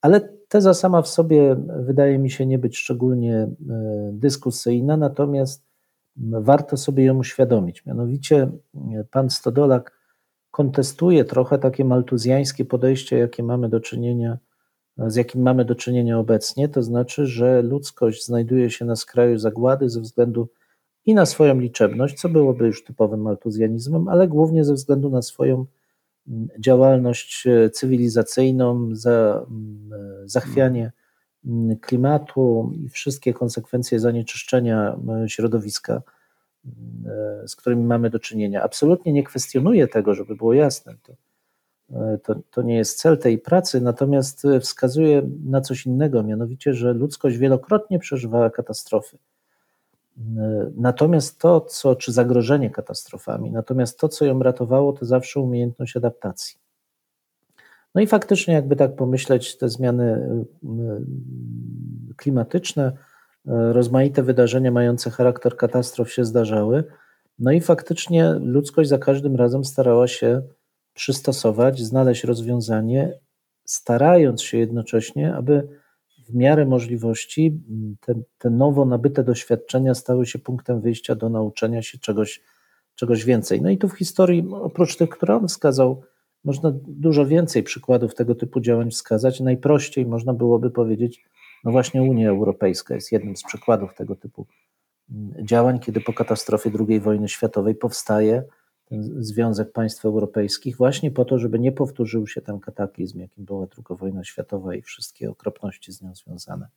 [0.01, 3.47] Ale teza sama w sobie wydaje mi się nie być szczególnie
[4.11, 5.63] dyskusyjna, natomiast
[6.17, 7.85] warto sobie ją uświadomić.
[7.85, 8.49] Mianowicie
[9.11, 9.99] pan Stodolak
[10.51, 14.37] kontestuje trochę takie maltuzjańskie podejście, jakie mamy do czynienia,
[14.97, 19.89] z jakim mamy do czynienia obecnie, to znaczy, że ludzkość znajduje się na skraju zagłady
[19.89, 20.47] ze względu
[21.05, 25.65] i na swoją liczebność, co byłoby już typowym maltuzjanizmem, ale głównie ze względu na swoją
[26.59, 29.45] działalność cywilizacyjną, za,
[30.25, 30.91] zachwianie
[31.81, 36.01] klimatu i wszystkie konsekwencje zanieczyszczenia środowiska,
[37.47, 38.63] z którymi mamy do czynienia.
[38.63, 40.95] Absolutnie nie kwestionuję tego, żeby było jasne.
[41.03, 41.13] To,
[42.23, 47.37] to, to nie jest cel tej pracy, natomiast wskazuje na coś innego, mianowicie, że ludzkość
[47.37, 49.17] wielokrotnie przeżywała katastrofy.
[50.75, 56.59] Natomiast to, co, czy zagrożenie katastrofami, natomiast to, co ją ratowało, to zawsze umiejętność adaptacji.
[57.95, 60.29] No i faktycznie, jakby tak pomyśleć, te zmiany
[62.17, 62.91] klimatyczne,
[63.45, 66.83] rozmaite wydarzenia mające charakter katastrof się zdarzały.
[67.39, 70.41] No i faktycznie ludzkość za każdym razem starała się
[70.93, 73.19] przystosować, znaleźć rozwiązanie,
[73.65, 75.78] starając się jednocześnie, aby
[76.29, 77.59] w miarę możliwości
[78.01, 82.41] te, te nowo nabyte doświadczenia stały się punktem wyjścia do nauczenia się czegoś,
[82.95, 83.61] czegoś więcej.
[83.61, 86.01] No i tu w historii, oprócz tych, które on wskazał,
[86.43, 89.39] można dużo więcej przykładów tego typu działań wskazać.
[89.39, 91.25] Najprościej można byłoby powiedzieć,
[91.63, 94.47] no właśnie Unia Europejska jest jednym z przykładów tego typu
[95.43, 98.43] działań, kiedy po katastrofie II wojny światowej powstaje
[99.17, 103.97] Związek Państw Europejskich właśnie po to, żeby nie powtórzył się ten kataklizm, jakim była II
[103.99, 106.67] wojna światowa i wszystkie okropności z nią związane.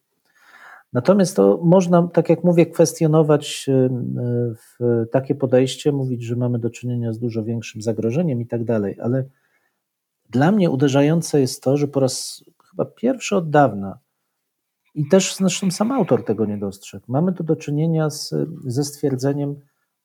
[0.92, 3.66] Natomiast to można, tak jak mówię, kwestionować
[4.57, 9.01] w takie podejście, mówić, że mamy do czynienia z dużo większym zagrożeniem i tak dalej,
[9.01, 9.25] ale
[10.31, 13.98] dla mnie uderzające jest to, że po raz chyba pierwszy od dawna
[14.94, 18.35] i też zresztą sam autor tego nie dostrzegł, mamy tu do czynienia z,
[18.66, 19.61] ze stwierdzeniem,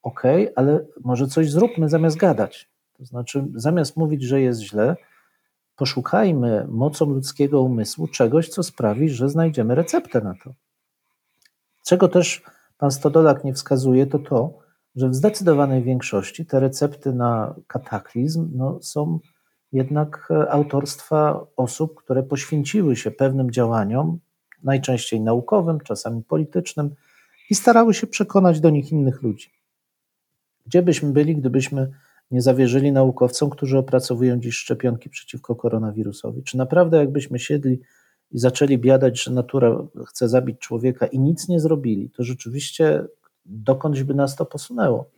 [0.07, 0.23] OK,
[0.55, 2.69] ale może coś zróbmy zamiast gadać.
[2.93, 4.95] To znaczy, zamiast mówić, że jest źle,
[5.75, 10.53] poszukajmy mocą ludzkiego umysłu czegoś, co sprawi, że znajdziemy receptę na to.
[11.85, 12.43] Czego też
[12.77, 14.59] pan Stodolak nie wskazuje, to to,
[14.95, 19.19] że w zdecydowanej większości te recepty na kataklizm no, są
[19.71, 24.19] jednak autorstwa osób, które poświęciły się pewnym działaniom,
[24.63, 26.95] najczęściej naukowym, czasami politycznym,
[27.49, 29.57] i starały się przekonać do nich innych ludzi.
[30.67, 31.91] Gdzie byśmy byli, gdybyśmy
[32.31, 36.43] nie zawierzyli naukowcom, którzy opracowują dziś szczepionki przeciwko koronawirusowi?
[36.43, 37.81] Czy naprawdę, jakbyśmy siedli
[38.31, 43.05] i zaczęli biadać, że natura chce zabić człowieka i nic nie zrobili, to rzeczywiście
[43.45, 45.09] dokądś by nas to posunęło?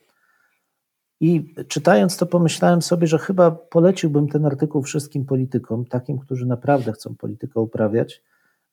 [1.22, 6.92] I czytając to, pomyślałem sobie, że chyba poleciłbym ten artykuł wszystkim politykom, takim, którzy naprawdę
[6.92, 8.22] chcą politykę uprawiać,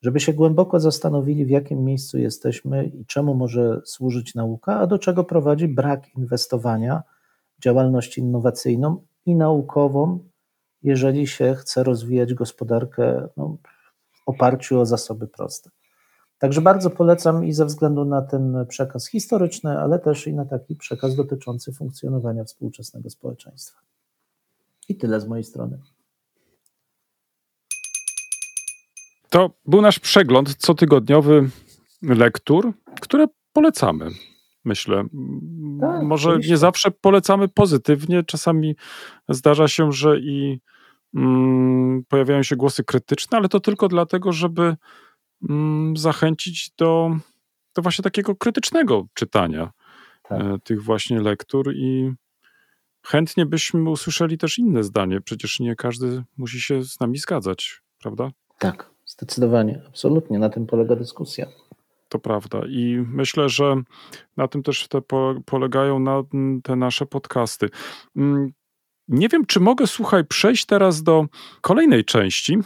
[0.02, 4.98] żeby się głęboko zastanowili, w jakim miejscu jesteśmy i czemu może służyć nauka, a do
[4.98, 7.02] czego prowadzi brak inwestowania
[7.58, 10.18] w działalność innowacyjną i naukową,
[10.82, 13.56] jeżeli się chce rozwijać gospodarkę no,
[14.12, 15.70] w oparciu o zasoby proste.
[16.38, 20.76] Także bardzo polecam i ze względu na ten przekaz historyczny, ale też i na taki
[20.76, 23.80] przekaz dotyczący funkcjonowania współczesnego społeczeństwa.
[24.88, 25.78] I tyle z mojej strony.
[29.36, 31.50] To był nasz przegląd cotygodniowy
[32.02, 34.10] lektur, które polecamy.
[34.64, 35.04] Myślę.
[35.80, 36.52] Tak, Może oczywiście.
[36.52, 38.22] nie zawsze polecamy pozytywnie.
[38.22, 38.76] Czasami
[39.28, 40.60] zdarza się, że i
[41.14, 44.76] mm, pojawiają się głosy krytyczne, ale to tylko dlatego, żeby
[45.50, 47.16] mm, zachęcić do,
[47.74, 49.72] do właśnie takiego krytycznego czytania
[50.28, 50.40] Tak.
[50.40, 52.12] e, tych właśnie lektur i
[53.06, 55.20] chętnie byśmy usłyszeli też inne zdanie.
[55.20, 58.30] Przecież nie każdy musi się z nami zgadzać, prawda?
[58.58, 60.38] Tak, zdecydowanie, absolutnie.
[60.38, 61.46] Na tym polega dyskusja.
[62.08, 62.60] To prawda.
[62.68, 63.76] I myślę, że
[64.36, 66.22] na tym też te po, polegają na
[66.62, 67.68] te nasze podcasty.
[68.16, 68.52] Mm,
[69.08, 71.26] Nie wiem, czy mogę, słuchaj, przejść teraz do
[71.60, 72.58] kolejnej części.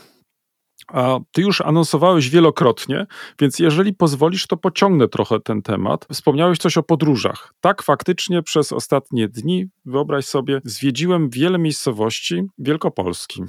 [0.88, 3.06] A ty już anonsowałeś wielokrotnie,
[3.40, 6.06] więc jeżeli pozwolisz, to pociągnę trochę ten temat.
[6.12, 7.54] Wspomniałeś coś o podróżach.
[7.60, 13.42] Tak, faktycznie przez ostatnie dni, wyobraź sobie, zwiedziłem wiele miejscowości Wielkopolski.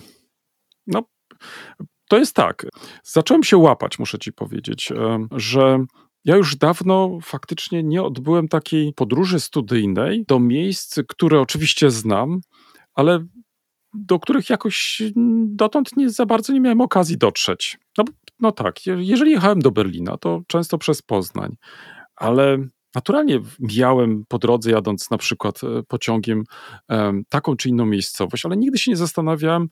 [0.87, 1.03] No,
[2.11, 2.65] to jest tak.
[3.03, 4.93] Zacząłem się łapać, muszę ci powiedzieć,
[5.31, 5.85] że
[6.25, 12.41] ja już dawno faktycznie nie odbyłem takiej podróży studyjnej do miejsc, które oczywiście znam,
[12.93, 13.25] ale
[13.93, 15.01] do których jakoś
[15.45, 17.77] dotąd nie za bardzo nie miałem okazji dotrzeć.
[17.97, 18.03] No,
[18.39, 21.55] no tak, je- jeżeli jechałem do Berlina, to często przez Poznań,
[22.15, 22.57] ale
[22.95, 26.43] naturalnie mijałem po drodze, jadąc na przykład e, pociągiem
[26.87, 29.69] em, taką czy inną miejscowość, ale nigdy się nie zastanawiałem,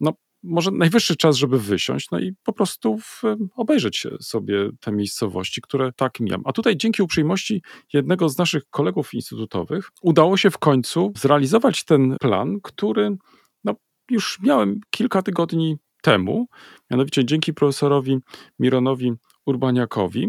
[0.00, 3.22] no może najwyższy czas, żeby wysiąść, no i po prostu w,
[3.56, 6.42] obejrzeć sobie te miejscowości, które tak mijam.
[6.44, 12.16] A tutaj dzięki uprzejmości jednego z naszych kolegów instytutowych udało się w końcu zrealizować ten
[12.20, 13.16] plan, który
[13.64, 13.74] no,
[14.10, 16.46] już miałem kilka tygodni temu,
[16.90, 18.18] mianowicie dzięki profesorowi
[18.58, 19.12] Mironowi
[19.46, 20.28] Urbaniakowi,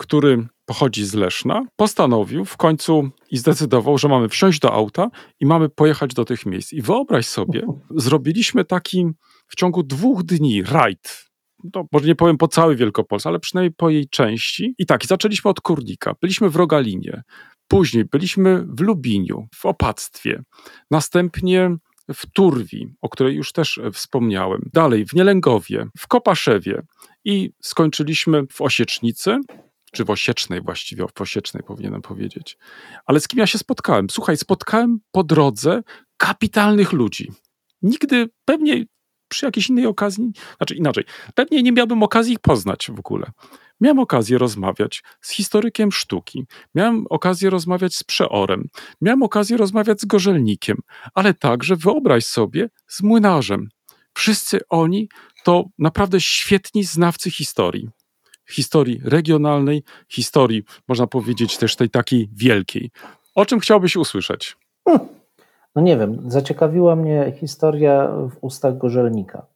[0.00, 5.10] który pochodzi z Leszna, postanowił w końcu i zdecydował, że mamy wsiąść do auta
[5.40, 6.72] i mamy pojechać do tych miejsc.
[6.72, 7.66] I wyobraź sobie,
[8.06, 9.06] zrobiliśmy taki
[9.46, 11.30] w ciągu dwóch dni rajd.
[11.72, 14.74] To może nie powiem po całej Wielkopolsce, ale przynajmniej po jej części.
[14.78, 17.22] I tak, zaczęliśmy od Kurnika, byliśmy w Rogalinie,
[17.68, 20.42] później byliśmy w Lubiniu, w Opactwie,
[20.90, 21.76] następnie
[22.14, 26.82] w Turwi, o której już też e, wspomniałem, dalej w Nielęgowie, w Kopaszewie
[27.24, 29.38] i skończyliśmy w Osiecznicy,
[29.90, 32.58] czy w Osiecznej właściwie, w Osiecznej powinienem powiedzieć.
[33.06, 34.10] Ale z kim ja się spotkałem?
[34.10, 35.82] Słuchaj, spotkałem po drodze
[36.16, 37.32] kapitalnych ludzi.
[37.82, 38.84] Nigdy, pewnie
[39.28, 43.30] przy jakiejś innej okazji, znaczy inaczej, pewnie nie miałbym okazji ich poznać w ogóle.
[43.80, 48.68] Miałem okazję rozmawiać z historykiem sztuki, miałem okazję rozmawiać z przeorem,
[49.00, 50.78] miałem okazję rozmawiać z gorzelnikiem,
[51.14, 53.68] ale także wyobraź sobie z młynarzem.
[54.14, 55.08] Wszyscy oni
[55.44, 57.88] to naprawdę świetni znawcy historii.
[58.50, 62.90] Historii regionalnej, historii, można powiedzieć, też tej takiej wielkiej.
[63.34, 64.56] O czym chciałbyś usłyszeć?
[65.76, 69.46] No nie wiem, zaciekawiła mnie historia w ustach gorzelnika.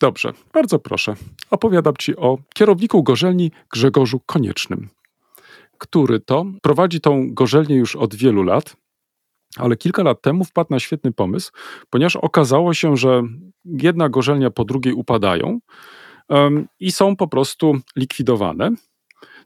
[0.00, 1.14] Dobrze, bardzo proszę.
[1.50, 4.88] Opowiadam Ci o kierowniku gorzelni Grzegorzu Koniecznym,
[5.78, 8.76] który to prowadzi tą gorzelnię już od wielu lat,
[9.56, 11.52] ale kilka lat temu wpadł na świetny pomysł,
[11.90, 13.22] ponieważ okazało się, że
[13.64, 15.58] jedna gorzelnia po drugiej upadają
[16.80, 18.70] i są po prostu likwidowane.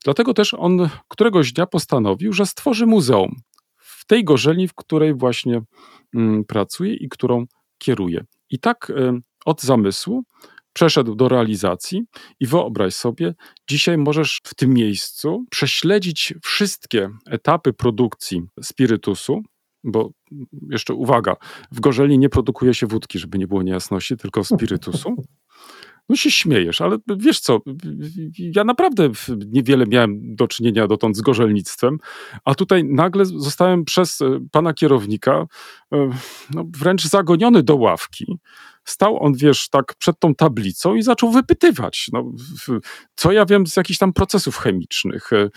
[0.05, 3.41] Dlatego też on któregoś dnia postanowił, że stworzy muzeum
[3.77, 5.63] w tej gorzelni, w której właśnie
[6.15, 7.47] mm, pracuje i którą
[7.79, 8.25] kieruje.
[8.51, 8.93] I tak
[9.45, 10.25] od zamysłu
[10.73, 12.03] przeszedł do realizacji
[12.41, 13.35] i wyobraź sobie,
[13.69, 19.43] dzisiaj możesz w tym miejscu prześledzić wszystkie etapy produkcji spirytusu,
[19.85, 20.11] bo
[20.71, 21.37] jeszcze uwaga,
[21.73, 25.15] w Gorzelni nie produkuje się wódki, żeby nie było niejasności, tylko spirytusu.
[26.11, 27.61] No się śmiejesz, ale wiesz co,
[28.39, 29.11] ja naprawdę
[29.47, 31.99] niewiele miałem do czynienia dotąd z gorzelnictwem,
[32.45, 35.47] a tutaj nagle zostałem przez e, pana kierownika
[35.93, 36.11] e,
[36.55, 38.39] no, wręcz zagoniony do ławki.
[38.85, 42.33] Stał on, wiesz, tak przed tą tablicą i zaczął wypytywać, no,
[43.15, 45.33] co ja wiem z jakichś tam procesów chemicznych.
[45.33, 45.49] E,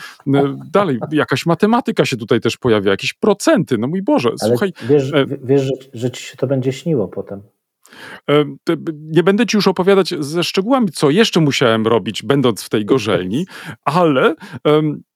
[0.72, 5.12] Dalej, jakaś matematyka się tutaj też pojawia, jakieś procenty, no mój Boże, Ale słuchaj, wiesz,
[5.44, 7.42] wiesz że, że ci się to będzie śniło potem.
[8.30, 8.46] E,
[8.94, 13.46] Nie będę ci już opowiadać ze szczegółami, co jeszcze musiałem robić, będąc w tej gorzelni,
[13.86, 14.36] ale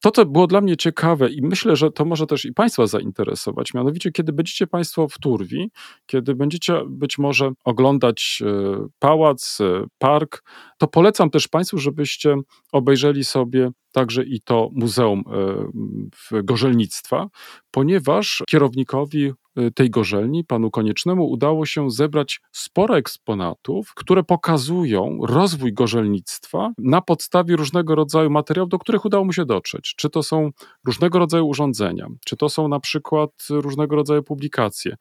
[0.01, 3.73] to, co było dla mnie ciekawe i myślę, że to może też i Państwa zainteresować,
[3.73, 5.71] mianowicie, kiedy będziecie Państwo w Turwi,
[6.05, 10.43] kiedy będziecie być może oglądać e, pałac, e, park,
[10.77, 12.35] to polecam też Państwu, żebyście
[12.71, 15.23] obejrzeli sobie także i to Muzeum
[16.31, 17.27] e, Gorzelnictwa,
[17.71, 25.73] ponieważ kierownikowi e, tej gorzelni, panu Koniecznemu, udało się zebrać sporo eksponatów, które pokazują rozwój
[25.73, 29.93] gorzelnictwa na podstawie różnego rodzaju materiałów, do których udało mu się dotrzeć.
[29.97, 30.49] Czy to są
[30.85, 34.95] różnego rodzaju urządzenia, czy to są na przykład różnego rodzaju publikacje,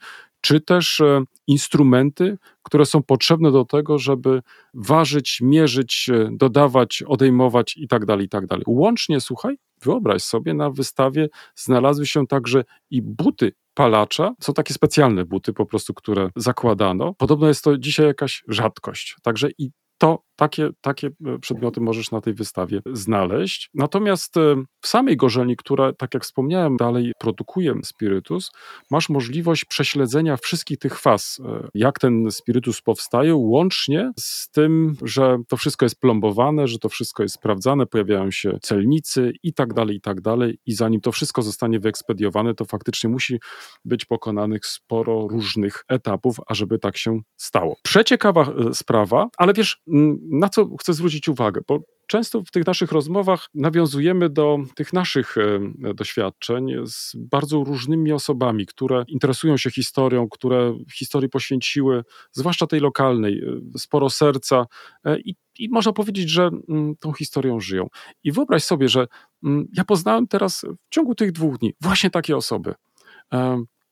[0.46, 4.42] czy też e, instrumenty, które są potrzebne do tego, żeby
[4.74, 8.46] ważyć, mierzyć, e, dodawać, odejmować itd., tak itd.
[8.48, 14.34] Tak Łącznie, słuchaj, wyobraź sobie, na wystawie znalazły się także i buty palacza.
[14.40, 17.14] Są takie specjalne buty po prostu, które zakładano.
[17.14, 19.16] Podobno jest to dzisiaj jakaś rzadkość.
[19.22, 23.70] Także i to takie, takie e, przedmioty możesz na tej wystawie znaleźć.
[23.74, 28.50] Natomiast e, w samej gorzelni, która, tak jak wspomniałem, dalej produkuje spirytus,
[28.90, 35.38] masz możliwość prześledzenia wszystkich tych faz, e, jak ten spirytus powstaje, łącznie z tym, że
[35.48, 39.96] to wszystko jest plombowane, że to wszystko jest sprawdzane, pojawiają się celnicy i tak dalej,
[39.96, 40.58] i tak dalej.
[40.66, 43.40] I zanim to wszystko zostanie wyekspediowane, to faktycznie musi
[43.84, 47.76] być pokonanych sporo różnych etapów, ażeby tak się stało.
[47.82, 49.82] Przeciekawa sprawa, ale wiesz,
[50.30, 55.38] na co chcę zwrócić uwagę, bo często w tych naszych rozmowach nawiązujemy do tych naszych
[55.38, 62.80] e, doświadczeń z bardzo różnymi osobami, które interesują się historią, które historii poświęciły, zwłaszcza tej
[62.80, 64.66] lokalnej, e, sporo serca
[65.04, 67.86] e, i, i można powiedzieć, że mm, tą historią żyją.
[68.24, 69.06] I wyobraź sobie, że
[69.44, 72.74] mm, ja poznałem teraz w ciągu tych dwóch dni właśnie takie osoby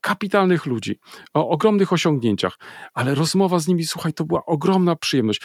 [0.05, 0.99] kapitalnych ludzi,
[1.35, 2.59] o ogromnych osiągnięciach,
[2.95, 5.41] ale rozmowa z nimi, słuchaj, to była ogromna przyjemność.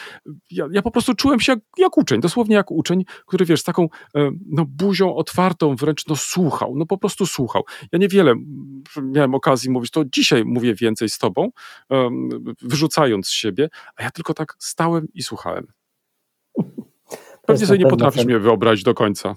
[0.50, 3.64] Ja, ja po prostu czułem się jak, jak, uczeń, dosłownie jak uczeń, który wiesz, z
[3.64, 7.62] taką e, no, buzią otwartą wręcz, no słuchał, no po prostu słuchał.
[7.92, 8.34] Ja niewiele
[9.02, 11.50] miałem okazji mówić, to dzisiaj mówię więcej z tobą,
[12.62, 15.66] wyrzucając z siebie, a ja tylko tak stałem i słuchałem.
[17.46, 19.36] Pewnie sobie nie potrafisz mnie wyobrazić do końca.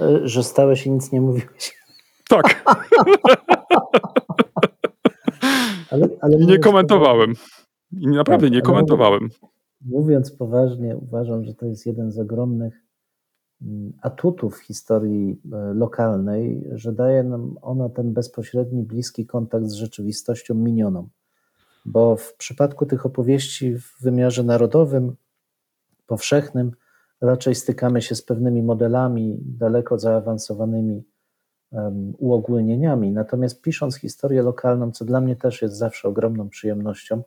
[0.00, 1.77] E, że stałeś i nic nie mówiłeś.
[2.28, 2.64] Tak.
[5.90, 7.32] ale, ale I nie komentowałem.
[7.92, 9.28] I naprawdę tak, nie komentowałem.
[9.80, 12.84] Mówiąc poważnie, uważam, że to jest jeden z ogromnych
[13.62, 20.54] mm, atutów historii e, lokalnej, że daje nam ona ten bezpośredni, bliski kontakt z rzeczywistością
[20.54, 21.08] minioną.
[21.84, 25.16] Bo w przypadku tych opowieści w wymiarze narodowym,
[26.06, 26.72] powszechnym,
[27.20, 31.04] raczej stykamy się z pewnymi modelami daleko zaawansowanymi
[32.18, 33.12] uogólnieniami.
[33.12, 37.22] Natomiast pisząc historię lokalną, co dla mnie też jest zawsze ogromną przyjemnością,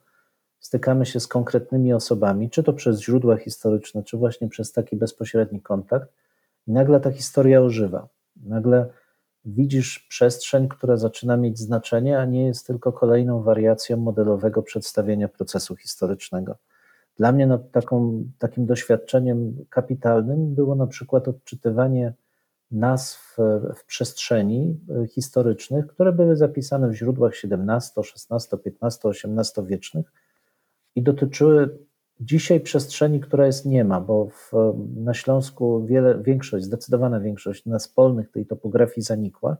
[0.60, 5.62] stykamy się z konkretnymi osobami, czy to przez źródła historyczne, czy właśnie przez taki bezpośredni
[5.62, 6.10] kontakt,
[6.68, 8.08] i nagle ta historia ożywa.
[8.44, 8.90] Nagle
[9.46, 15.76] widzisz przestrzeń, która zaczyna mieć znaczenie, a nie jest tylko kolejną wariacją modelowego przedstawienia procesu
[15.76, 16.56] historycznego.
[17.18, 22.14] Dla mnie no, taką, takim doświadczeniem kapitalnym było na przykład odczytywanie
[22.72, 23.38] nazw
[23.76, 30.14] w przestrzeni e, historycznych, które były zapisane w źródłach XVII, XVI, XV, XVIII wiecznych
[30.96, 31.78] i dotyczyły
[32.20, 34.52] dzisiaj przestrzeni, która jest nie ma, bo w,
[34.96, 39.58] na Śląsku wiele, większość, zdecydowana większość nazw polnych tej topografii zanikła,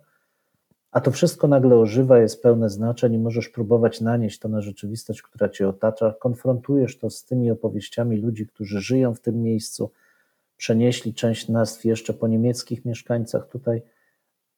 [0.92, 5.22] a to wszystko nagle ożywa, jest pełne znaczeń i możesz próbować nanieść to na rzeczywistość,
[5.22, 6.14] która cię otacza.
[6.20, 9.92] Konfrontujesz to z tymi opowieściami ludzi, którzy żyją w tym miejscu,
[10.62, 13.82] przenieśli część nazw jeszcze po niemieckich mieszkańcach tutaj.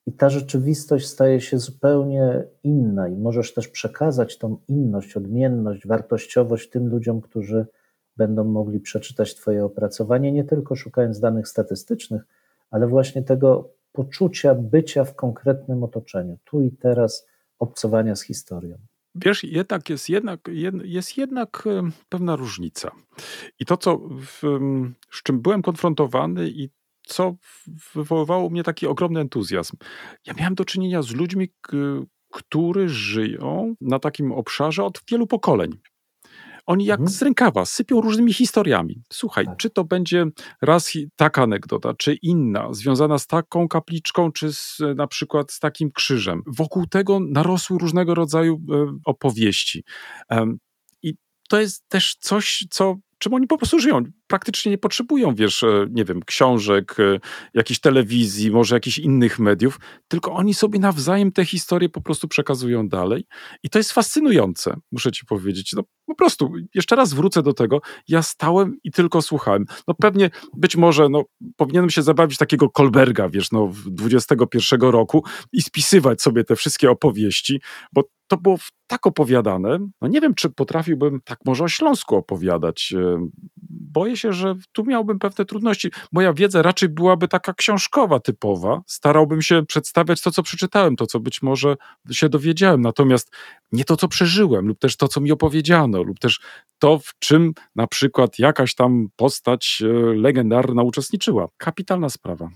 [0.05, 6.69] I ta rzeczywistość staje się zupełnie inna, i możesz też przekazać tą inność, odmienność, wartościowość
[6.69, 7.65] tym ludziom, którzy
[8.17, 12.21] będą mogli przeczytać Twoje opracowanie, nie tylko szukając danych statystycznych,
[12.71, 17.27] ale właśnie tego poczucia bycia w konkretnym otoczeniu, tu i teraz,
[17.59, 18.77] obcowania z historią.
[19.15, 20.49] Wiesz, jednak jest jednak,
[20.83, 21.63] jest jednak
[22.09, 22.91] pewna różnica.
[23.59, 24.41] I to, co w,
[25.11, 26.69] z czym byłem konfrontowany i
[27.07, 27.35] co
[27.95, 29.77] wywoływało u mnie taki ogromny entuzjazm.
[30.25, 31.49] Ja miałem do czynienia z ludźmi,
[32.31, 35.71] którzy żyją na takim obszarze od wielu pokoleń.
[36.65, 37.17] Oni jak mhm.
[37.17, 39.03] z rękawa sypią różnymi historiami.
[39.13, 39.57] Słuchaj, tak.
[39.57, 40.25] czy to będzie
[40.61, 45.91] raz taka anegdota, czy inna, związana z taką kapliczką, czy z, na przykład z takim
[45.91, 46.41] krzyżem.
[46.47, 49.83] Wokół tego narosły różnego rodzaju e, opowieści.
[51.03, 51.15] I
[51.49, 54.03] to jest też coś, co czym oni po prostu żyją.
[54.27, 57.19] Praktycznie nie potrzebują, wiesz, e, nie wiem, książek, e,
[57.53, 62.87] jakiejś telewizji, może jakichś innych mediów, tylko oni sobie nawzajem te historie po prostu przekazują
[62.87, 63.25] dalej.
[63.63, 65.73] I to jest fascynujące, muszę ci powiedzieć.
[65.73, 69.65] No, po prostu, jeszcze raz wrócę do tego, ja stałem i tylko słuchałem.
[69.87, 71.23] No pewnie, być może, no,
[71.55, 76.91] powinienem się zabawić takiego Kolberga, wiesz, no, w 21 roku i spisywać sobie te wszystkie
[76.91, 77.61] opowieści,
[77.93, 79.79] bo to było tak opowiadane.
[80.01, 82.93] No nie wiem, czy potrafiłbym tak może o Śląsku opowiadać.
[82.97, 83.27] E,
[83.69, 85.91] boję się, że tu miałbym pewne trudności.
[86.11, 88.81] Moja wiedza raczej byłaby taka książkowa, typowa.
[88.87, 91.75] Starałbym się przedstawiać to, co przeczytałem, to, co być może
[92.11, 92.81] się dowiedziałem.
[92.81, 93.31] Natomiast
[93.71, 96.39] nie to, co przeżyłem, lub też to, co mi opowiedziano, lub też
[96.79, 101.47] to, w czym na przykład jakaś tam postać e, legendarna uczestniczyła.
[101.57, 102.49] Kapitalna sprawa.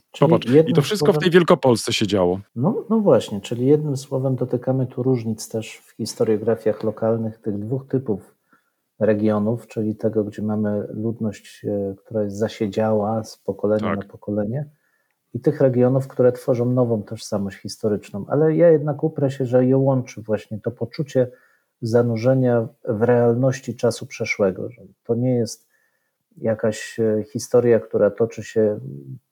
[0.68, 2.40] I to wszystko w słowem- tej Wielkopolsce się działo.
[2.56, 7.88] No, no właśnie, czyli jednym słowem dotykamy tu różnic też w historiografiach lokalnych tych dwóch
[7.88, 8.36] typów
[9.00, 14.00] regionów, czyli tego, gdzie mamy ludność, e, która jest zasiedziała z pokolenia Tak.
[14.00, 14.70] na pokolenie
[15.34, 18.26] i tych regionów, które tworzą nową tożsamość historyczną.
[18.30, 21.32] Ale ja jednak uprę się, że je łączy właśnie to poczucie
[21.82, 24.70] zanurzenia w realności czasu przeszłego.
[25.04, 25.68] To nie jest
[26.38, 28.80] jakaś e, historia, która toczy się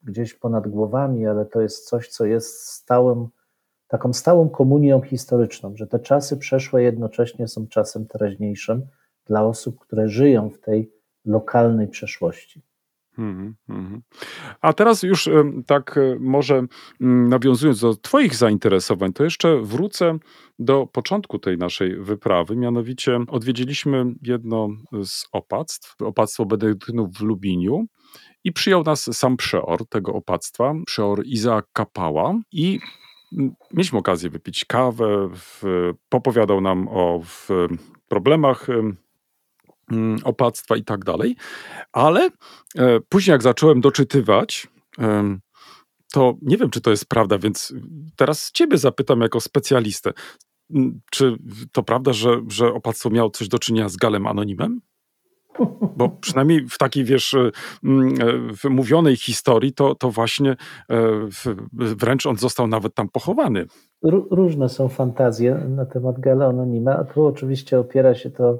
[0.02, 3.28] gdzieś ponad głowami, ale to jest coś, co jest stałym,
[3.88, 8.86] taką stałą komunią historyczną, że te czasy przeszłe jednocześnie są czasem teraźniejszym
[9.24, 10.92] dla osób, które żyją w tej
[11.24, 12.62] lokalnej przeszłości.
[13.18, 14.02] Mhm, mhm.
[14.60, 15.28] A teraz już
[15.66, 16.66] tak e, może
[17.00, 20.18] mm, nawiązując do Twoich zainteresowań, to jeszcze wrócę
[20.58, 22.56] do początku tej naszej wyprawy.
[22.56, 24.68] Mianowicie odwiedziliśmy jedno
[25.04, 27.86] z opactw, opactwo benedyktynów w Lubiniu.
[28.44, 32.34] I przyjął nas sam przeor tego opactwa, przeor Izaak Kapała.
[32.52, 32.80] I
[33.32, 35.62] mm, mieliśmy okazję wypić kawę, w,
[36.08, 37.20] popowiadał nam o
[38.08, 38.96] problemach em,
[40.24, 41.36] opactwa i tak dalej.
[41.92, 42.30] Ale
[42.78, 44.68] e, później, jak zacząłem doczytywać,
[46.12, 47.74] to nie wiem, czy to jest prawda, więc
[48.16, 50.12] teraz Ciebie zapytam jako specjalistę.
[50.74, 51.36] Mm, Czy
[51.72, 54.80] to prawda, że, że opactwo miało coś do czynienia z Galem Anonimem?
[55.96, 57.50] Bo przynajmniej w takiej, wiesz, e,
[57.84, 60.56] mm, e, w mówionej historii, to, to właśnie
[61.72, 63.66] wręcz on został nawet tam pochowany.
[64.04, 68.58] Ró- Różne są fantazje na temat Gala Anonima, a tu oczywiście opiera się to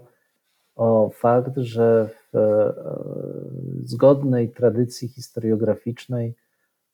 [0.76, 2.74] o fakt, że w e,
[3.84, 6.34] zgodnej tradycji historiograficznej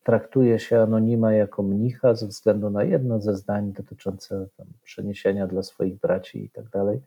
[0.05, 4.47] traktuje się Anonima jako mnicha ze względu na jedno ze zdań dotyczące
[4.83, 7.01] przeniesienia dla swoich braci i tak dalej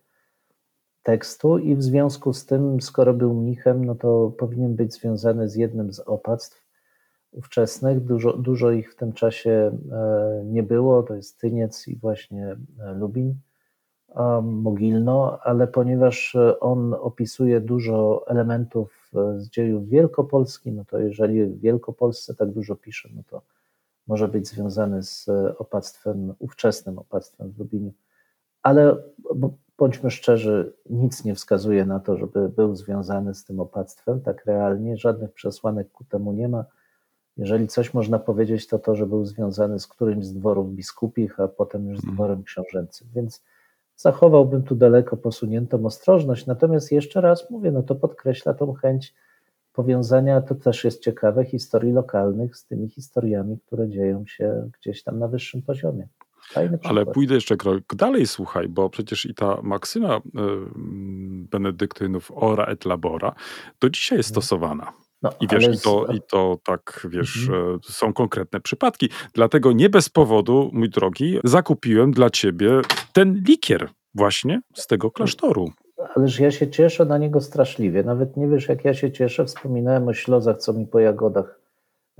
[1.04, 1.58] tekstu.
[1.58, 5.94] I w związku z tym, skoro był mnichem, no to powinien być związany z jednym
[5.94, 6.66] z opactw
[7.32, 8.00] ówczesnych.
[8.00, 12.94] Dużo, dużo ich w tym czasie e, nie było, to jest Tyniec i właśnie e,
[12.94, 13.36] Lubin,
[14.44, 21.46] Mogilno, ale ponieważ e, on opisuje dużo elementów e, z dziejów Wielkopolski, no to jeżeli
[21.46, 23.42] w Wielkopolsce tak dużo pisze, no to
[24.08, 27.92] może być związany z e, opactwem, ówczesnym opactwem w Lubinie.
[28.64, 28.98] Ale
[29.78, 34.98] bądźmy szczerzy, nic nie wskazuje na to, żeby był związany z tym opactwem, tak realnie,
[34.98, 36.66] żadnych przesłanek ku temu nie ma.
[37.38, 41.48] Jeżeli coś można powiedzieć, to to, że był związany z którymś z dworów biskupich, a
[41.48, 42.16] potem już z Mhm.
[42.16, 43.08] dworem książęcym.
[43.16, 43.44] Więc
[43.98, 46.46] zachowałbym tu daleko posuniętą ostrożność.
[46.46, 49.14] Natomiast jeszcze raz mówię, no to podkreśla tą chęć
[49.74, 55.20] powiązania, to też jest ciekawe, historii lokalnych z tymi historiami, które dzieją się gdzieś tam
[55.20, 56.08] na wyższym poziomie.
[56.84, 60.22] Ale pójdę jeszcze krok dalej, słuchaj, bo przecież i ta maksyma
[61.52, 63.36] benedyktynów ora et labora
[63.80, 64.42] do dzisiaj jest Mhm.
[64.44, 64.94] stosowana.
[65.22, 67.76] No, I wiesz, ale i to, z- i to tak, wiesz, Mhm.
[67.76, 69.10] e, są konkretne przypadki.
[69.34, 72.82] Dlatego nie bez powodu, mój drogi, zakupiłem dla ciebie
[73.14, 75.72] ten likier właśnie z tego klasztoru.
[76.16, 78.04] Ależ ja się cieszę na niego straszliwie.
[78.04, 79.46] Nawet nie wiesz, jak ja się cieszę.
[79.46, 81.60] Wspominałem o ślozach, co mi po jagodach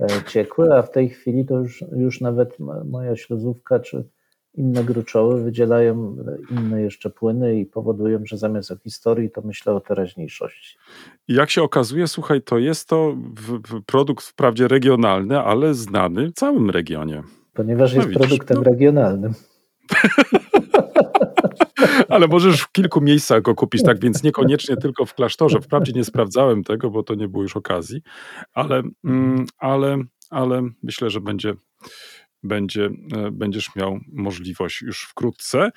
[0.00, 4.04] e, ciekły, a w tej chwili to już, już nawet moja śluzówka czy
[4.56, 6.16] inne gruczoły wydzielają
[6.50, 10.76] inne jeszcze płyny i powodują, że zamiast o historii, to myślę o teraźniejszości.
[11.28, 13.16] Jak się okazuje, słuchaj, to jest to
[13.86, 17.22] produkt wprawdzie regionalny, ale znany w całym regionie.
[17.54, 18.62] Ponieważ No jest widzisz, produktem no.
[18.62, 19.34] regionalnym.
[22.08, 25.60] Ale możesz w kilku miejscach go kupić, tak więc niekoniecznie tylko w klasztorze.
[25.60, 28.02] Wprawdzie nie sprawdzałem tego, bo to nie było już okazji,
[28.52, 29.98] ale, mm, ale,
[30.30, 31.54] ale myślę, że będzie,
[32.48, 35.70] będzie, e, będziesz miał możliwość już wkrótce.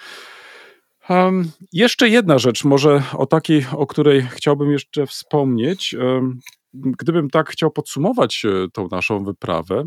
[1.10, 5.94] Um, jeszcze jedna rzecz, może o takiej, o której chciałbym jeszcze wspomnieć.
[5.94, 6.40] Um,
[6.74, 9.84] gdybym tak chciał podsumować e, tą naszą wyprawę,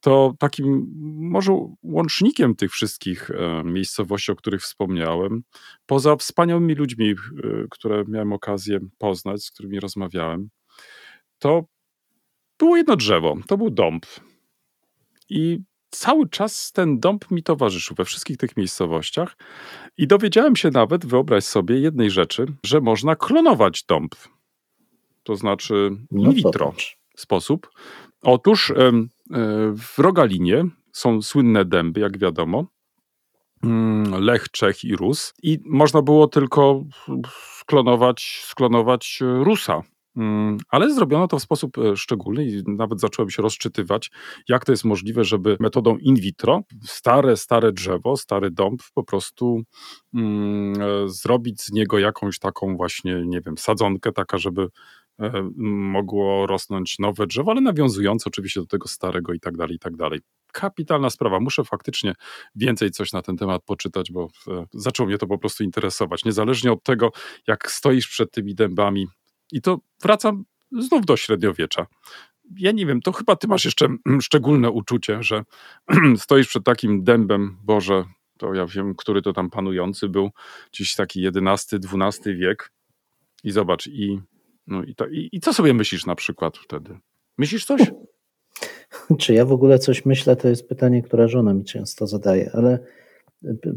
[0.00, 1.52] to takim może
[1.82, 5.42] łącznikiem tych wszystkich e, miejscowości, o których wspomniałem,
[5.86, 7.14] poza wspaniałymi ludźmi,
[7.70, 10.48] które miałem okazję poznać, z którymi rozmawiałem,
[11.38, 11.64] to
[12.58, 14.06] było jedno drzewo, to był dąb.
[15.28, 15.58] I
[15.90, 19.36] cały czas ten dąb mi towarzyszył we wszystkich tych miejscowościach
[19.96, 24.14] i dowiedziałem się nawet, wyobraź sobie, jednej rzeczy, że można klonować dąb.
[25.22, 26.98] To znaczy in No vitro popatrz.
[27.16, 27.70] sposób.
[28.22, 28.74] Otóż e,
[29.76, 32.66] w Rogalinie są słynne dęby, jak wiadomo.
[33.64, 35.34] Mm, Lech, Czech i Rus.
[35.42, 36.84] I można było tylko
[37.60, 39.82] sklonować, sklonować e, Rusa.
[40.18, 44.10] Mm, Ale zrobiono to w sposób e, szczególny i nawet zacząłem się rozczytywać,
[44.48, 49.62] jak to jest możliwe, żeby metodą in vitro stare, stare drzewo, stary dąb po prostu
[50.14, 54.68] mm, e, zrobić z niego jakąś taką właśnie, nie wiem, sadzonkę taka, żeby
[55.20, 59.78] e, mogło rosnąć nowe drzewo, ale nawiązujące oczywiście do tego starego i tak dalej, i
[59.78, 60.20] tak dalej.
[60.52, 61.40] Kapitalna sprawa.
[61.40, 62.14] Muszę faktycznie
[62.54, 64.28] więcej coś na ten temat poczytać, bo
[64.72, 66.24] zaczął mnie to po prostu interesować.
[66.24, 67.10] Niezależnie od tego,
[67.46, 69.06] jak stoisz przed tymi dębami,
[69.52, 71.86] i to wracam znów do średniowiecza.
[72.56, 75.44] Ja nie wiem, to chyba ty masz jeszcze mm, szczególne uczucie, że
[76.16, 78.04] stoisz przed takim dębem, Boże,
[78.38, 80.30] to ja wiem, który to tam panujący był,
[80.72, 82.72] gdzieś taki XI-XII wiek.
[83.44, 84.20] I zobacz, i,
[84.66, 86.98] no i, to, i, i co sobie myślisz na przykład wtedy?
[87.38, 87.80] Myślisz coś?
[89.18, 92.78] Czy ja w ogóle coś myślę, to jest pytanie, które żona mi często zadaje, ale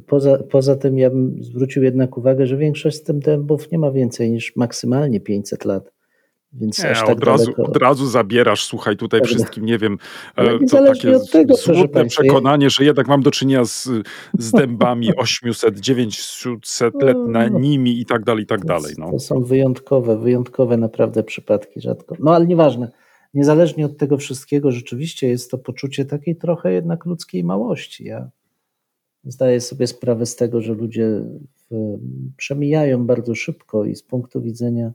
[0.07, 3.91] poza, poza tym ja bym zwrócił jednak uwagę, że większość z tym dębów nie ma
[3.91, 5.91] więcej niż maksymalnie 500 lat.
[6.53, 7.63] Więc Nie, aż tak od, razu, daleko.
[7.63, 9.97] od razu zabierasz, słuchaj, tutaj wszystkim, nie wiem,
[10.35, 13.89] Ale e, to takie od tego, smutne przekonanie, że jednak mam do czynienia z,
[14.39, 17.27] z dębami 800, 900 No.
[17.39, 18.93] letnimi i tak dalej, i tak dalej.
[18.97, 19.11] No.
[19.11, 22.15] To są wyjątkowe, wyjątkowe naprawdę przypadki, rzadko.
[22.19, 22.91] No ale nieważne.
[23.33, 28.03] Niezależnie od tego wszystkiego, rzeczywiście jest to poczucie takiej trochę jednak ludzkiej małości.
[28.05, 28.29] Ja
[29.23, 31.25] zdaję sobie sprawę z tego, że ludzie
[32.37, 34.93] przemijają bardzo szybko i z punktu widzenia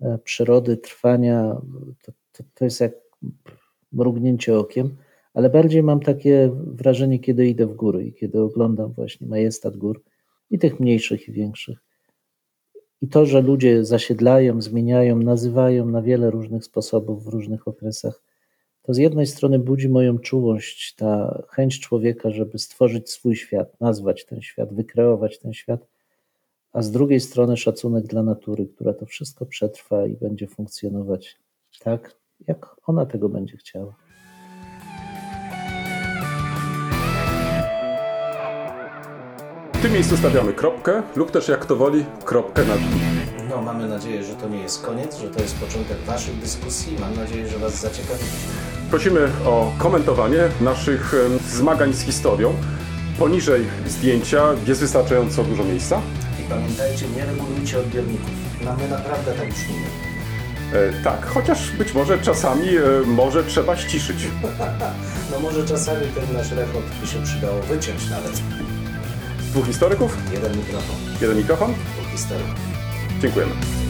[0.00, 1.60] e, przyrody, trwania,
[2.02, 2.92] to, to, to jest jak
[3.92, 4.96] mrugnięcie okiem,
[5.34, 10.02] ale bardziej mam takie wrażenie, kiedy idę w góry i kiedy oglądam właśnie majestat gór
[10.50, 11.78] i tych mniejszych i większych.
[13.02, 18.22] I to, że ludzie zasiedlają, zmieniają, nazywają na wiele różnych sposobów w różnych okresach,
[18.86, 24.24] to z jednej strony budzi moją czułość, ta chęć człowieka, żeby stworzyć swój świat, nazwać
[24.24, 25.86] ten świat, wykreować ten świat,
[26.72, 31.38] a z drugiej strony szacunek dla natury, która to wszystko przetrwa i będzie funkcjonować
[31.80, 32.16] tak,
[32.46, 33.96] jak ona tego będzie chciała.
[39.74, 43.15] W tym miejscu stawiamy kropkę lub też jak to woli, kropkę nad i.
[43.64, 46.96] Mamy nadzieję, że to nie jest koniec, że to jest początek Waszych dyskusji.
[47.00, 48.48] Mam nadzieję, że Was zaciekawiliśmy.
[48.90, 51.14] Prosimy o komentowanie naszych
[51.50, 52.54] zmagań z historią.
[53.18, 56.00] Poniżej zdjęcia jest wystarczająco dużo miejsca.
[56.40, 58.30] I pamiętajcie, nie regulujcie odbiorników.
[58.64, 59.86] No, my naprawdę tak brzmimy.
[60.72, 64.16] E, tak, chociaż być może czasami e, może trzeba ściszyć.
[65.32, 68.32] No może czasami ten nasz rechot by się przydało wyciąć nawet.
[69.38, 71.72] Dwóch historyków, Jeden mikrofon, jeden mikrofon.
[71.72, 72.75] dwóch historyków.
[73.20, 73.85] 最贵了。